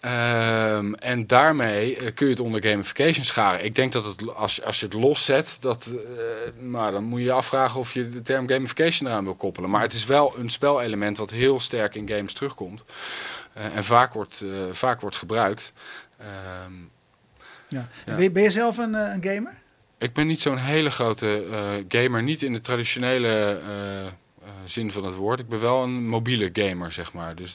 [0.00, 3.64] Um, en daarmee uh, kun je het onder gamification scharen.
[3.64, 6.00] Ik denk dat het, als, als je het loszet, dat, uh,
[6.68, 9.70] maar dan moet je je afvragen of je de term gamification eraan wil koppelen.
[9.70, 12.84] Maar het is wel een spelelement wat heel sterk in games terugkomt.
[13.52, 15.72] en vaak wordt, vaak wordt gebruikt.
[16.66, 16.90] Um,
[17.68, 17.88] ja.
[18.06, 18.14] ja.
[18.14, 19.54] Ben, je, ben, je, zelf een, een gamer?
[19.98, 21.44] Ik ben niet zo'n hele grote
[21.88, 22.22] gamer.
[22.22, 23.60] Niet in de traditionele
[24.64, 25.40] zin van het woord.
[25.40, 27.34] Ik ben wel een mobiele gamer, zeg maar.
[27.34, 27.54] Dus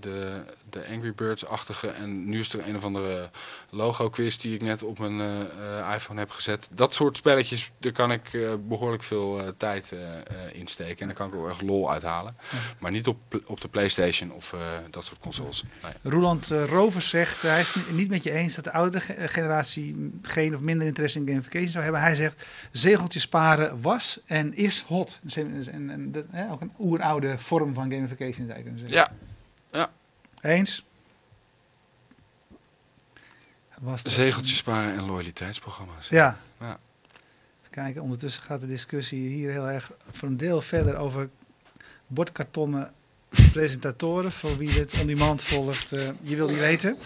[0.00, 1.88] de, de Angry Birds-achtige.
[1.88, 3.30] En nu is er een of andere
[3.70, 6.68] logo-quiz die ik net op mijn uh, iPhone heb gezet.
[6.72, 9.94] Dat soort spelletjes, daar kan ik uh, behoorlijk veel tijd
[10.52, 10.98] insteken.
[11.00, 12.36] En daar kan ik ook echt lol uithalen.
[12.80, 14.54] Maar niet op, op de PlayStation of
[14.90, 15.64] dat soort consoles.
[15.82, 16.12] Nee.
[16.12, 20.60] Roland Rovers zegt, hij is niet met je eens dat de oudere generatie geen of
[20.60, 22.02] minder interesse in gamification zou hebben.
[22.02, 25.20] Hij zegt, zegeltjes sparen was en is hot.
[25.34, 28.98] En, en, en ook een oeroude vorm van gamification zou je kunnen zeggen.
[28.98, 29.12] Ja,
[29.72, 29.90] ja.
[30.40, 30.84] Eens?
[33.80, 36.08] Was Zegeltjes sparen en loyaliteitsprogramma's.
[36.08, 36.38] Ja.
[36.60, 36.78] ja.
[37.70, 41.30] Kijken, ondertussen gaat de discussie hier heel erg voor een deel verder over
[42.06, 42.92] bordkartonnen
[43.52, 44.32] presentatoren.
[44.32, 46.96] Voor wie dit on demand volgt, uh, je wil niet weten.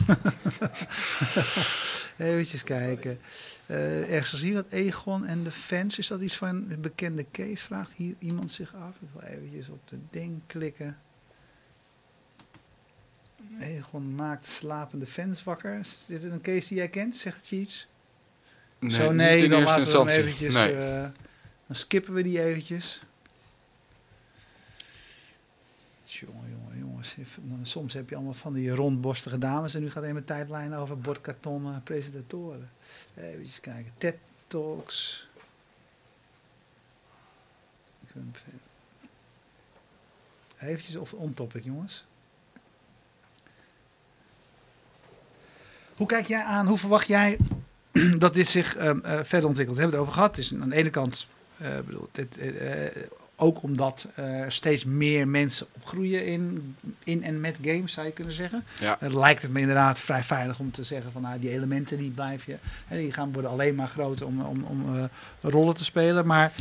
[2.19, 3.19] Even kijken.
[3.67, 5.99] Uh, ergens zien dat Egon en de fans.
[5.99, 7.65] Is dat iets van een bekende case?
[7.65, 8.95] Vraagt hier iemand zich af.
[9.01, 10.99] Ik wil eventjes op de ding klikken.
[13.61, 15.79] Egon maakt slapende fans wakker.
[15.79, 17.17] Is dit een case die jij kent?
[17.17, 17.87] Zegt Cheats?
[18.79, 20.55] Nee, Zo nee, niet in dan eerste laten we hem eventjes...
[20.55, 20.77] Nee.
[20.77, 21.09] Uh,
[21.67, 23.01] dan skippen we die eventjes.
[26.05, 27.17] Jongen, jongen, jongens.
[27.63, 29.75] Soms heb je allemaal van die rondborstige dames.
[29.75, 32.71] En nu gaat even mijn tijdlijn over bordkarton uh, presentatoren.
[33.17, 33.93] Even kijken.
[33.99, 35.27] TED Talks.
[40.59, 42.05] Eventjes of on topic, jongens.
[45.97, 47.37] Hoe kijk jij aan, hoe verwacht jij
[48.19, 49.77] dat dit zich um, uh, verder ontwikkelt?
[49.77, 50.37] We hebben het over gehad.
[50.37, 51.27] Het is aan de ene kant,
[51.63, 52.53] uh, bedoel, dit, uh,
[53.37, 58.33] ook omdat er steeds meer mensen opgroeien in, in en met games, zou je kunnen
[58.33, 58.65] zeggen.
[58.81, 58.99] Ja.
[59.01, 62.47] lijkt het me inderdaad vrij veilig om te zeggen van nou, die elementen die blijf
[62.47, 65.09] je, hè, die gaan worden alleen maar groter om, om, om
[65.41, 66.27] rollen te spelen.
[66.27, 66.53] Maar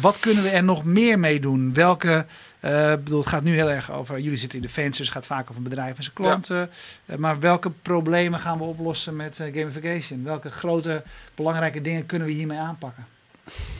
[0.00, 1.72] wat kunnen we er nog meer mee doen?
[1.72, 2.26] Welke,
[2.64, 5.16] uh, bedoel, het gaat nu heel erg over, jullie zitten in de fans, dus het
[5.16, 6.70] gaat vaak over bedrijven en zijn klanten.
[7.04, 7.16] Ja.
[7.18, 10.24] maar welke problemen gaan we oplossen met gamification?
[10.24, 11.02] Welke grote
[11.34, 13.06] belangrijke dingen kunnen we hiermee aanpakken?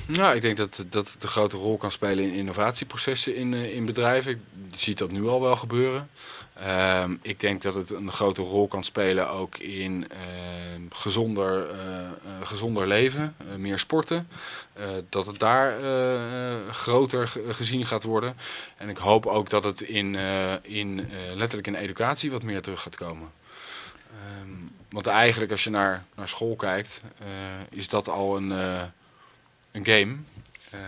[0.07, 3.75] Nou, ik denk dat, dat het een grote rol kan spelen in innovatieprocessen in, uh,
[3.75, 4.45] in bedrijven.
[4.71, 6.11] Je ziet dat nu al wel gebeuren.
[6.63, 10.19] Uh, ik denk dat het een grote rol kan spelen ook in uh,
[10.91, 11.77] gezonder, uh,
[12.43, 14.29] gezonder leven, meer sporten.
[15.09, 15.75] dat het daar
[16.71, 18.37] groter gezien gaat worden.
[18.77, 20.15] En ik hoop ook dat het in,
[20.63, 23.31] in letterlijk in educatie wat meer terug gaat komen.
[24.41, 27.03] Um, want eigenlijk als je naar, naar school kijkt,
[27.71, 28.53] is dat al een
[29.73, 30.17] een game.
[30.75, 30.81] Uh,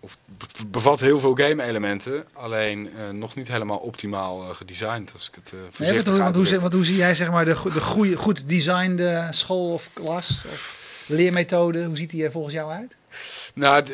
[0.00, 0.18] of
[0.66, 5.12] bevat heel veel game-elementen, alleen uh, nog niet helemaal optimaal uh, gedesigned.
[5.12, 8.16] Als ik het uh, nee, hoe, wat, hoe zie jij zeg maar, de, de goede,
[8.16, 11.84] goed designed school of klas of leermethode?
[11.84, 12.96] Hoe ziet die er volgens jou uit?
[13.54, 13.84] Nou,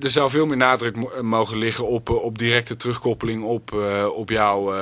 [0.00, 3.72] er zou veel meer nadruk mogen liggen op, op directe terugkoppeling op,
[4.14, 4.74] op jouw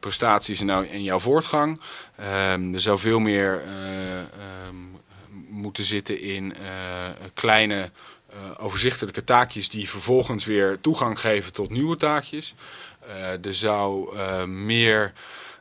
[0.00, 1.80] prestaties en, nou, en jouw voortgang.
[2.52, 3.62] Um, er zou veel meer
[4.68, 4.96] um,
[5.58, 6.54] moeten zitten in
[7.34, 7.90] kleine
[8.34, 12.54] uh, overzichtelijke taakjes die vervolgens weer toegang geven tot nieuwe taakjes.
[13.06, 15.12] Uh, er zou meer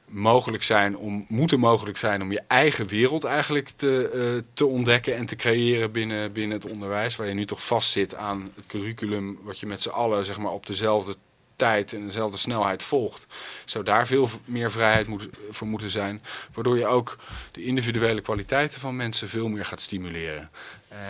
[0.05, 5.25] mogelijk zijn om, moeten mogelijk zijn om je eigen wereld eigenlijk te, te ontdekken en
[5.25, 7.15] te creëren binnen, binnen het onderwijs.
[7.15, 10.51] Waar je nu toch vastzit aan het curriculum wat je met z'n allen zeg maar,
[10.51, 11.15] op dezelfde
[11.57, 13.25] tijd en dezelfde snelheid volgt.
[13.65, 16.21] Zou daar veel meer vrijheid moet, voor moeten zijn.
[16.53, 17.17] Waardoor je ook
[17.51, 20.49] de individuele kwaliteiten van mensen veel meer gaat stimuleren.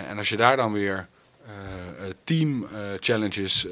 [0.07, 1.07] en als je daar dan weer
[1.47, 3.67] uh, team uh, challenges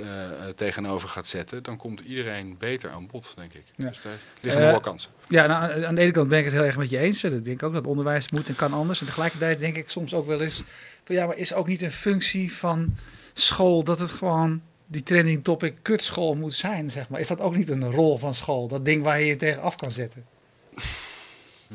[0.55, 3.63] tegenover gaat zetten, dan komt iedereen beter aan bod, denk ik.
[3.75, 3.87] Ja.
[3.87, 5.11] Dus daar liggen nog wel kansen.
[5.27, 7.23] Ja, nou, aan de ene kant ben ik het heel erg met je eens.
[7.23, 8.99] Ik denk ook dat onderwijs moet en kan anders.
[8.99, 10.63] En tegelijkertijd denk ik soms ook wel eens
[11.03, 12.95] van ja, maar is ook niet een functie van
[13.33, 17.19] school dat het gewoon die trending topic kutschool moet zijn, zeg maar.
[17.19, 18.67] Is dat ook niet een rol van school?
[18.67, 20.25] Dat ding waar je je tegen af kan zetten?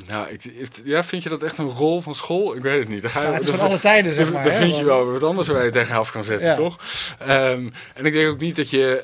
[0.08, 0.42] Nou, ik,
[0.84, 2.56] ja, vind je dat echt een rol van school?
[2.56, 3.02] Ik weet het niet.
[3.02, 4.42] Dan ga je, Ja, het is van alle tijden, zeg maar.
[4.42, 6.54] Dan vind je wel wat anders waar je tegen af kan zetten, Ja.
[6.54, 6.78] toch?
[7.18, 9.00] Ehm, en ik denk ook niet dat je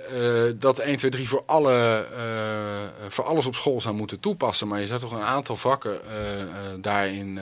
[0.52, 4.68] eh, dat 1, 2, 3 voor, alle, eh, voor alles op school zou moeten toepassen.
[4.68, 6.12] Maar je zou toch een aantal vakken eh,
[6.80, 7.38] daarin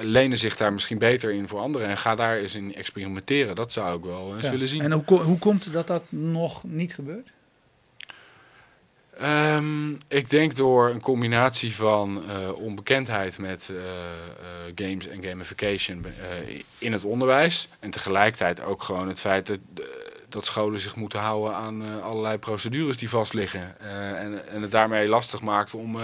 [0.00, 1.88] lenen zich daar misschien beter in voor anderen.
[1.88, 3.54] En ga daar eens in experimenteren.
[3.54, 4.50] Dat zou ik wel eens Ja.
[4.50, 4.82] willen zien.
[4.82, 7.28] En hoe, hoe komt het dat dat nog niet gebeurt?
[9.18, 16.04] Ehm, ik denk door een combinatie van eh, onbekendheid met eh, eh, games en gamification
[16.78, 17.68] in het onderwijs.
[17.80, 19.58] En tegelijkertijd ook gewoon het feit dat,
[20.28, 23.80] dat scholen zich moeten houden aan allerlei procedures die vastliggen.
[23.80, 25.98] En, en het daarmee lastig maakt om,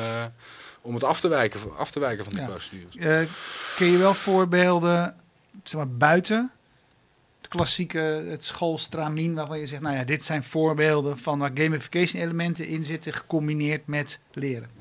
[0.81, 2.49] om het af te wijken, af te wijken van die Ja.
[2.49, 2.95] procedures.
[3.77, 5.17] Ken je wel voorbeelden
[5.63, 6.51] zeg maar, buiten
[7.51, 12.67] klassieke het schoolstramien waarvan je zegt, nou ja, dit zijn voorbeelden van waar gamification elementen
[12.67, 14.81] in zitten gecombineerd met leren.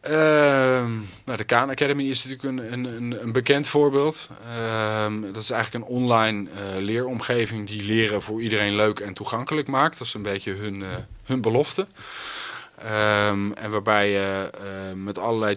[0.00, 0.90] Ehm,
[1.24, 4.28] nou, de Khan Academy is natuurlijk een, een, een, bekend voorbeeld.
[4.46, 9.68] Ehm, dat is eigenlijk een online eh, leeromgeving die leren voor iedereen leuk en toegankelijk
[9.68, 9.98] maakt.
[9.98, 10.88] Dat is een beetje hun, eh,
[11.24, 11.86] hun belofte.
[12.78, 15.56] Ehm, en waarbij je eh, met allerlei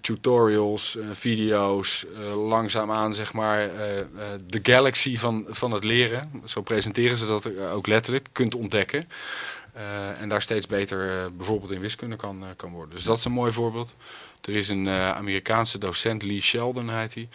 [0.00, 4.06] tutorials, eh, video's, eh, langzaamaan zeg maar eh, eh,
[4.46, 9.08] de galaxy van, van het leren, zo presenteren ze dat eh, ook letterlijk, kunt ontdekken.
[9.72, 12.94] Eh, en daar steeds beter eh, bijvoorbeeld in wiskunde kan, eh, kan worden.
[12.94, 13.96] Dus dat is een mooi voorbeeld.
[14.40, 17.28] Er is een eh, Amerikaanse docent, Lee Sheldon heet hij.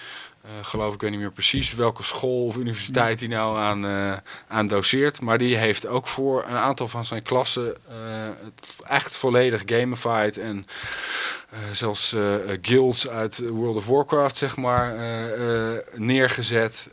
[0.47, 4.17] Eh, geloof ik weet niet meer precies welke school of universiteit hij nou aan, eh,
[4.47, 5.21] aan doseert.
[5.21, 8.27] Maar die heeft ook voor een aantal van zijn klassen eh,
[8.83, 10.37] echt volledig gamified.
[10.37, 10.67] En
[11.71, 12.15] zelfs
[12.61, 14.95] guilds uit World of Warcraft zeg maar
[15.93, 16.89] neergezet.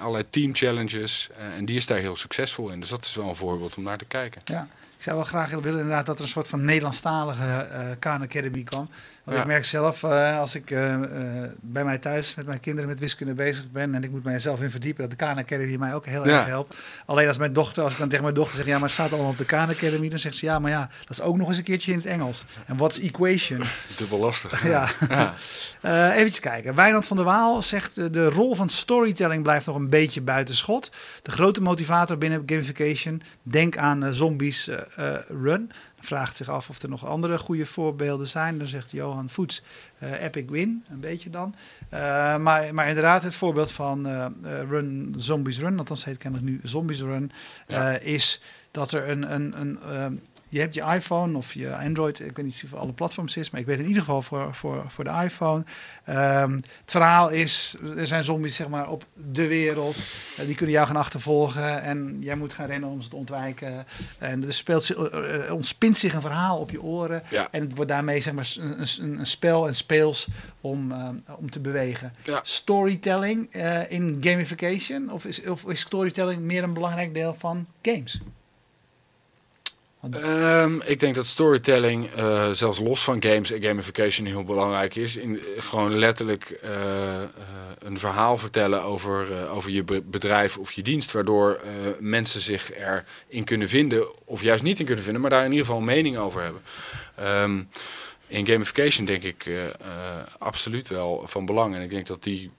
[0.00, 1.28] Allerlei team challenges.
[1.56, 2.80] En die is daar heel succesvol in.
[2.80, 4.40] Dus dat is wel een voorbeeld om naar te kijken.
[4.44, 4.68] Ja.
[4.98, 8.62] Ik zou wel graag willen inderdaad dat er een soort van Nederlandstalige eh Khan Academy
[8.62, 8.88] kwam.
[9.28, 12.88] Want ik merk zelf, eh, als ik eh, eh, bij mij thuis met mijn kinderen
[12.88, 15.94] met wiskunde bezig ben en ik moet mijzelf in verdiepen, dat de Khan Academy mij
[15.94, 16.74] ook heel erg helpt.
[17.06, 19.12] Alleen als mijn dochter, als ik dan tegen mijn dochter zeg, ja, maar het staat
[19.12, 21.48] allemaal op de Khan Academy, dan zegt ze, ja, maar ja, dat is ook nog
[21.48, 22.44] eens een keertje in het Engels.
[22.66, 23.62] En wat is equation?
[23.98, 24.66] Dubbel lastig.
[24.68, 24.88] ja.
[25.08, 25.34] Ja.
[26.14, 26.74] Even kijken.
[26.74, 30.90] Wijnand van der Waal zegt de rol van storytelling blijft nog een beetje buiten schot.
[31.22, 33.22] De grote motivator binnen gamification.
[33.42, 34.70] Denk aan Zombies
[35.28, 35.70] Run.
[36.00, 38.58] Vraagt zich af of er nog andere goede voorbeelden zijn.
[38.58, 39.62] Dan zegt Johan Voets
[39.98, 41.54] eh, Epic Win, een beetje dan.
[41.88, 42.00] Eh,
[42.36, 46.60] maar, maar inderdaad, het voorbeeld van eh, Run Zombies Run, althans heet het kennelijk nu
[46.62, 47.30] Zombies Run,
[47.66, 47.90] Ja.
[47.98, 50.14] is dat er een, een, een ehm,
[50.48, 53.36] je hebt je iPhone of je Android, ik weet niet of het voor alle platforms
[53.36, 55.64] is, maar ik weet in ieder geval voor, voor, voor de iPhone.
[56.04, 59.96] Ehm, het verhaal is, er zijn zombies zeg maar op de wereld,
[60.38, 63.86] Eh, die kunnen jou gaan achtervolgen en jij moet gaan rennen om ze te ontwijken.
[64.18, 67.48] En er speelt, eh, eh, ontspint zich een verhaal op je oren Ja.
[67.50, 70.28] en het wordt daarmee zeg maar een, een, een spel en speels
[70.60, 70.92] om,
[71.38, 72.12] om te bewegen.
[72.24, 72.40] Ja.
[72.42, 73.54] Storytelling
[73.88, 78.20] in gamification of is, of is storytelling meer een belangrijk deel van games?
[80.02, 85.16] Ehm, ik denk dat storytelling, eh, zelfs los van games en gamification, heel belangrijk is.
[85.16, 87.28] In, gewoon letterlijk eh, eh,
[87.78, 91.12] een verhaal vertellen over, over je be- bedrijf of je dienst.
[91.12, 91.60] Waardoor
[92.00, 95.64] mensen zich erin kunnen vinden, of juist niet in kunnen vinden, maar daar in ieder
[95.66, 96.62] geval een mening over hebben.
[97.14, 97.62] Ehm,
[98.26, 99.50] in gamification denk ik
[100.38, 101.74] absoluut wel van belang.
[101.74, 102.50] En ik denk dat die,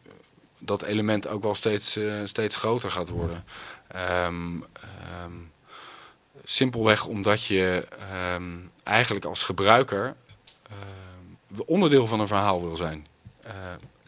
[0.57, 3.43] dat element ook wel steeds, steeds groter gaat worden.
[3.87, 4.57] Ehm,
[6.49, 10.15] simpelweg omdat je ehm, eigenlijk als gebruiker
[10.69, 13.07] ehm, onderdeel van een verhaal wil zijn.
[13.41, 13.53] Eh,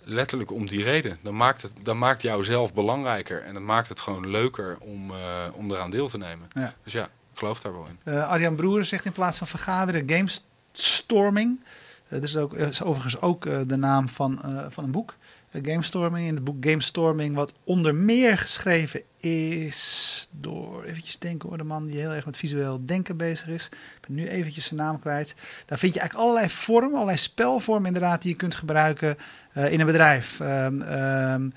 [0.04, 1.18] letterlijk om die reden.
[1.22, 3.44] Dan maakt, het, dan maakt jou zelf belangrijker.
[3.44, 5.18] En dat maakt het gewoon leuker om, eh,
[5.54, 6.48] om eraan deel te nemen.
[6.54, 6.74] Ja.
[6.84, 8.00] Dus ja, ik geloof daar wel in.
[8.04, 11.64] Eh, Arjan Broer zegt in plaats van vergaderen gamestorming.
[12.08, 15.16] Dat is, ook, is overigens ook de naam van, van een boek.
[15.54, 16.28] Gamestorming.
[16.28, 21.86] In het boek Gamestorming, wat onder meer geschreven is door, eventjes denken hoor, de man
[21.86, 23.66] die heel erg met visueel denken bezig is.
[23.66, 25.36] Ik ben nu eventjes zijn naam kwijt.
[25.66, 29.18] Daar vind je eigenlijk allerlei vormen, allerlei spelvormen inderdaad die je kunt gebruiken
[29.54, 30.40] eh, in een bedrijf.
[30.40, 31.50] Ehm, ehm,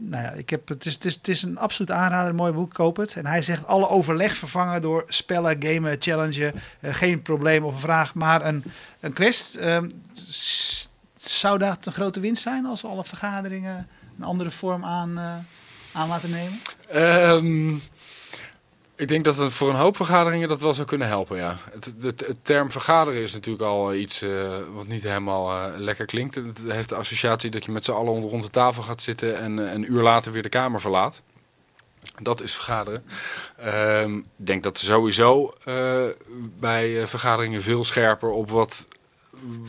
[0.00, 3.16] nou ja, ik heb, het, is, het, is, een absoluut aanrader, mooi boek, koop het.
[3.16, 6.52] En hij zegt alle overleg vervangen door spellen, gamen, challengen.
[6.80, 8.64] Eh, geen probleem of een vraag, maar een,
[9.00, 9.54] een quest.
[9.54, 9.88] Ehm,
[11.30, 15.34] zou dat een grote winst zijn als we alle vergaderingen een andere vorm aan, eh,
[15.92, 16.58] aan laten nemen?
[16.88, 17.74] Ehm,
[18.96, 21.56] ik denk dat het voor een hoop vergaderingen dat wel zou kunnen helpen, ja.
[21.70, 26.06] Het, het, het term vergaderen is natuurlijk al iets eh, wat niet helemaal eh, lekker
[26.06, 26.34] klinkt.
[26.34, 29.66] Het heeft de associatie dat je met z'n allen rond de tafel gaat zitten en
[29.66, 31.22] eh, een uur later weer de kamer verlaat.
[32.22, 33.04] Dat is vergaderen.
[33.56, 36.04] Ehm, Ik denk dat sowieso eh,
[36.58, 38.88] bij eh, vergaderingen veel scherper op wat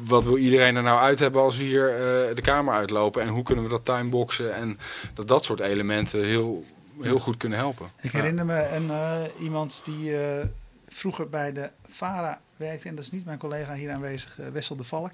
[0.04, 3.22] wat wil iedereen er nou uit hebben als we hier eh, de kamer uitlopen?
[3.22, 4.56] En hoe kunnen we dat timeboxen?
[4.56, 4.80] En
[5.14, 6.64] dat dat soort elementen heel,
[7.02, 7.88] heel goed kunnen helpen.
[8.02, 10.46] Ik herinner me een, eh, iemand die eh,
[10.90, 12.88] vroeger bij de VARA werkte.
[12.88, 15.12] En dat is niet mijn collega hier aanwezig, Wessel de Valk.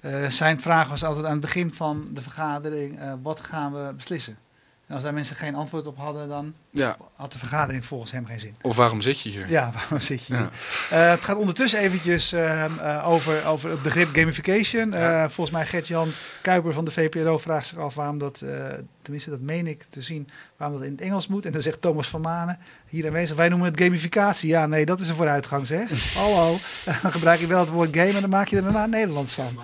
[0.00, 3.92] Eh, zijn vraag was altijd aan het begin van de vergadering, eh, wat gaan we
[3.94, 4.38] beslissen?
[4.86, 6.96] En als daar mensen geen antwoord op hadden, dan Ja.
[7.16, 8.54] had de vergadering volgens hem geen zin.
[8.62, 9.50] Of waarom zit je hier?
[9.50, 10.50] Ja, waarom zit je hier?
[10.90, 11.04] Ja.
[11.04, 14.90] Eh, het gaat ondertussen eventjes eh, eh, over, over het begrip gamification.
[14.90, 15.22] Ja.
[15.24, 16.08] Eh, volgens mij Gert-Jan
[16.42, 18.64] Kuiper van de VPRO vraagt zich af waarom dat, eh,
[19.02, 21.44] tenminste dat meen ik te zien, waarom dat in het Engels moet.
[21.46, 24.48] En dan zegt Thomas van Manen, hier aanwezig, wij noemen het gamificatie.
[24.48, 26.14] Ja, nee, dat is een vooruitgang zeg.
[26.22, 26.56] Hallo,
[27.02, 29.58] dan gebruik je wel het woord game en dan maak je er daarna Nederlands van.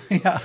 [0.22, 0.42] ja,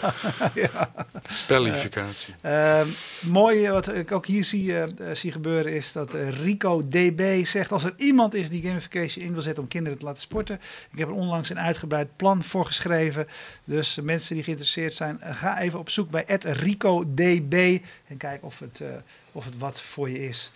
[0.56, 0.92] ja.
[1.30, 2.36] Spellificatie.
[2.42, 2.88] Ehm,
[3.22, 7.46] mooi wat ik ook hier zie, eh, eh, zie gebeuren is dat eh, Rico DB
[7.46, 7.72] zegt...
[7.72, 10.62] als er iemand is die gamification in wil zetten om kinderen te laten sporten...
[10.92, 13.28] ik heb er onlangs een uitgebreid plan voor geschreven.
[13.64, 17.80] Dus eh, mensen die geïnteresseerd zijn, eh, ga even op zoek bij Rico DB...
[18.08, 18.88] en kijk of het, eh,
[19.32, 20.52] of het wat voor je is.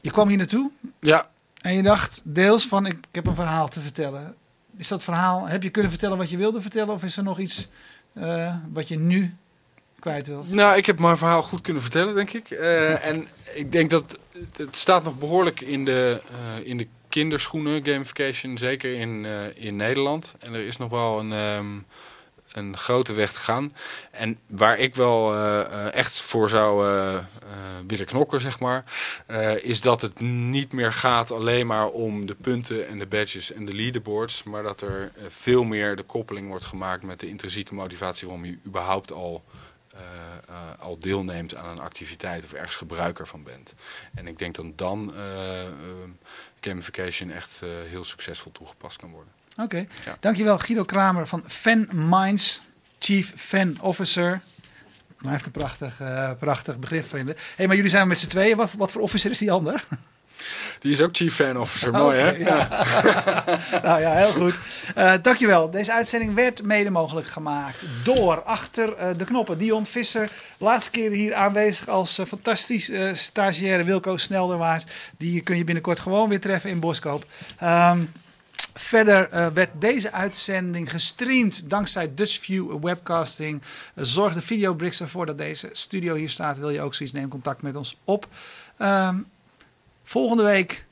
[0.00, 0.70] Je kwam hier naartoe
[1.00, 4.36] Ja, en je dacht deels van ik, ik heb een verhaal te vertellen.
[4.76, 6.94] Is dat verhaal, heb je kunnen vertellen wat je wilde vertellen?
[6.94, 7.68] Of is er nog iets
[8.12, 9.34] eh, wat je nu
[9.98, 10.44] kwijt wil?
[10.48, 12.50] Nou, ik heb mijn verhaal goed kunnen vertellen, denk ik.
[12.50, 14.18] Eh, en ik denk dat
[14.56, 20.34] het- staat nog behoorlijk in de, eh, in de kinderschoenen, gamification, zeker in, in Nederland.
[20.38, 21.66] En er is nog wel een, ehm,
[22.52, 23.70] een grote weg te gaan.
[24.10, 27.18] En waar ik wel eh, eh, echt voor zou eh,
[27.86, 28.84] willen knokken, zeg maar,
[29.62, 33.64] is dat het niet meer gaat alleen maar om de punten en de badges en
[33.64, 38.26] de leaderboards, maar dat er veel meer de koppeling wordt gemaakt met de intrinsieke motivatie
[38.28, 39.44] waarom je überhaupt al
[40.78, 43.74] al deelneemt aan een activiteit of ergens gebruiker van bent.
[44.14, 45.12] En ik denk dat dan
[46.60, 49.39] gamification echt heel succesvol toegepast kan worden.
[49.56, 50.16] Oké, Ja.
[50.20, 52.62] dankjewel Guido Kramer van Fan Minds,
[52.98, 54.40] Chief Fan Officer.
[55.18, 57.36] Blijft een prachtig, eh, prachtig begrip vinden.
[57.56, 58.56] hey, maar jullie zijn met z'n tweeën.
[58.56, 59.84] Wat, wat voor officer is die ander?
[60.80, 62.30] Die is ook Chief Fan Officer, mooi hè?
[62.30, 62.68] Ja.
[63.84, 64.60] nou ja, heel goed.
[64.94, 65.70] Eh dankjewel.
[65.70, 70.30] Deze uitzending werd mede mogelijk gemaakt door achter eh, de knoppen Dion Visser.
[70.58, 74.90] Laatste keer hier aanwezig als fantastisch eh, stagiaire Wilco Snelderwaard.
[75.16, 77.24] Die kun je binnenkort gewoon weer treffen in Boskoop.
[77.58, 78.00] Ehm,
[78.74, 83.62] Verder eh, werd deze uitzending gestreamd dankzij Dutchview Webcasting.
[83.94, 86.58] Zorg de videobricks ervoor dat deze studio hier staat.
[86.58, 88.28] Wil je ook zoiets, neem contact met ons op.
[88.76, 89.18] Ehm,
[90.02, 90.86] volgende week,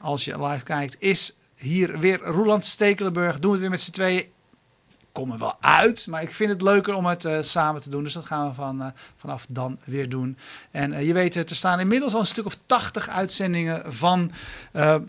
[0.00, 3.38] als je live kijkt, is hier weer Roland Stekelenburg.
[3.38, 4.31] Doen we het weer met z'n tweeën.
[5.12, 8.02] Kom er wel uit, maar ik vind het leuker om het eh, samen te doen.
[8.02, 8.86] Dus dat gaan we van, eh,
[9.16, 10.36] vanaf dan weer doen.
[10.70, 14.30] En eh, je weet er staan inmiddels al een stuk of 80 uitzendingen van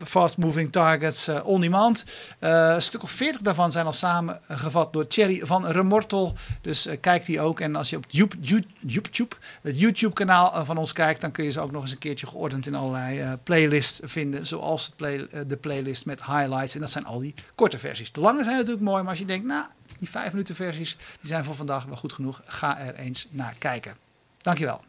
[0.03, 2.05] Fast Moving Targets on demand.
[2.39, 6.35] Een stuk of 40 daarvan zijn al samengevat door Thierry van Remortel.
[6.61, 7.59] Dus kijk die ook.
[7.59, 11.51] En als je op YouTube, het YouTube kanaal eh, van ons kijkt, dan kun je
[11.51, 14.47] ze ook nog eens een keertje geordend in allerlei playlists vinden.
[14.47, 16.75] Zoals de playlist met highlights.
[16.75, 18.11] En dat zijn al die korte versies.
[18.11, 19.65] De lange zijn natuurlijk mooi, maar als je denkt, nou,
[20.03, 22.41] die vijf minuten versies die zijn voor vandaag wel goed genoeg.
[22.45, 23.95] Ga er eens naar kijken.
[24.41, 24.83] Dankjewel.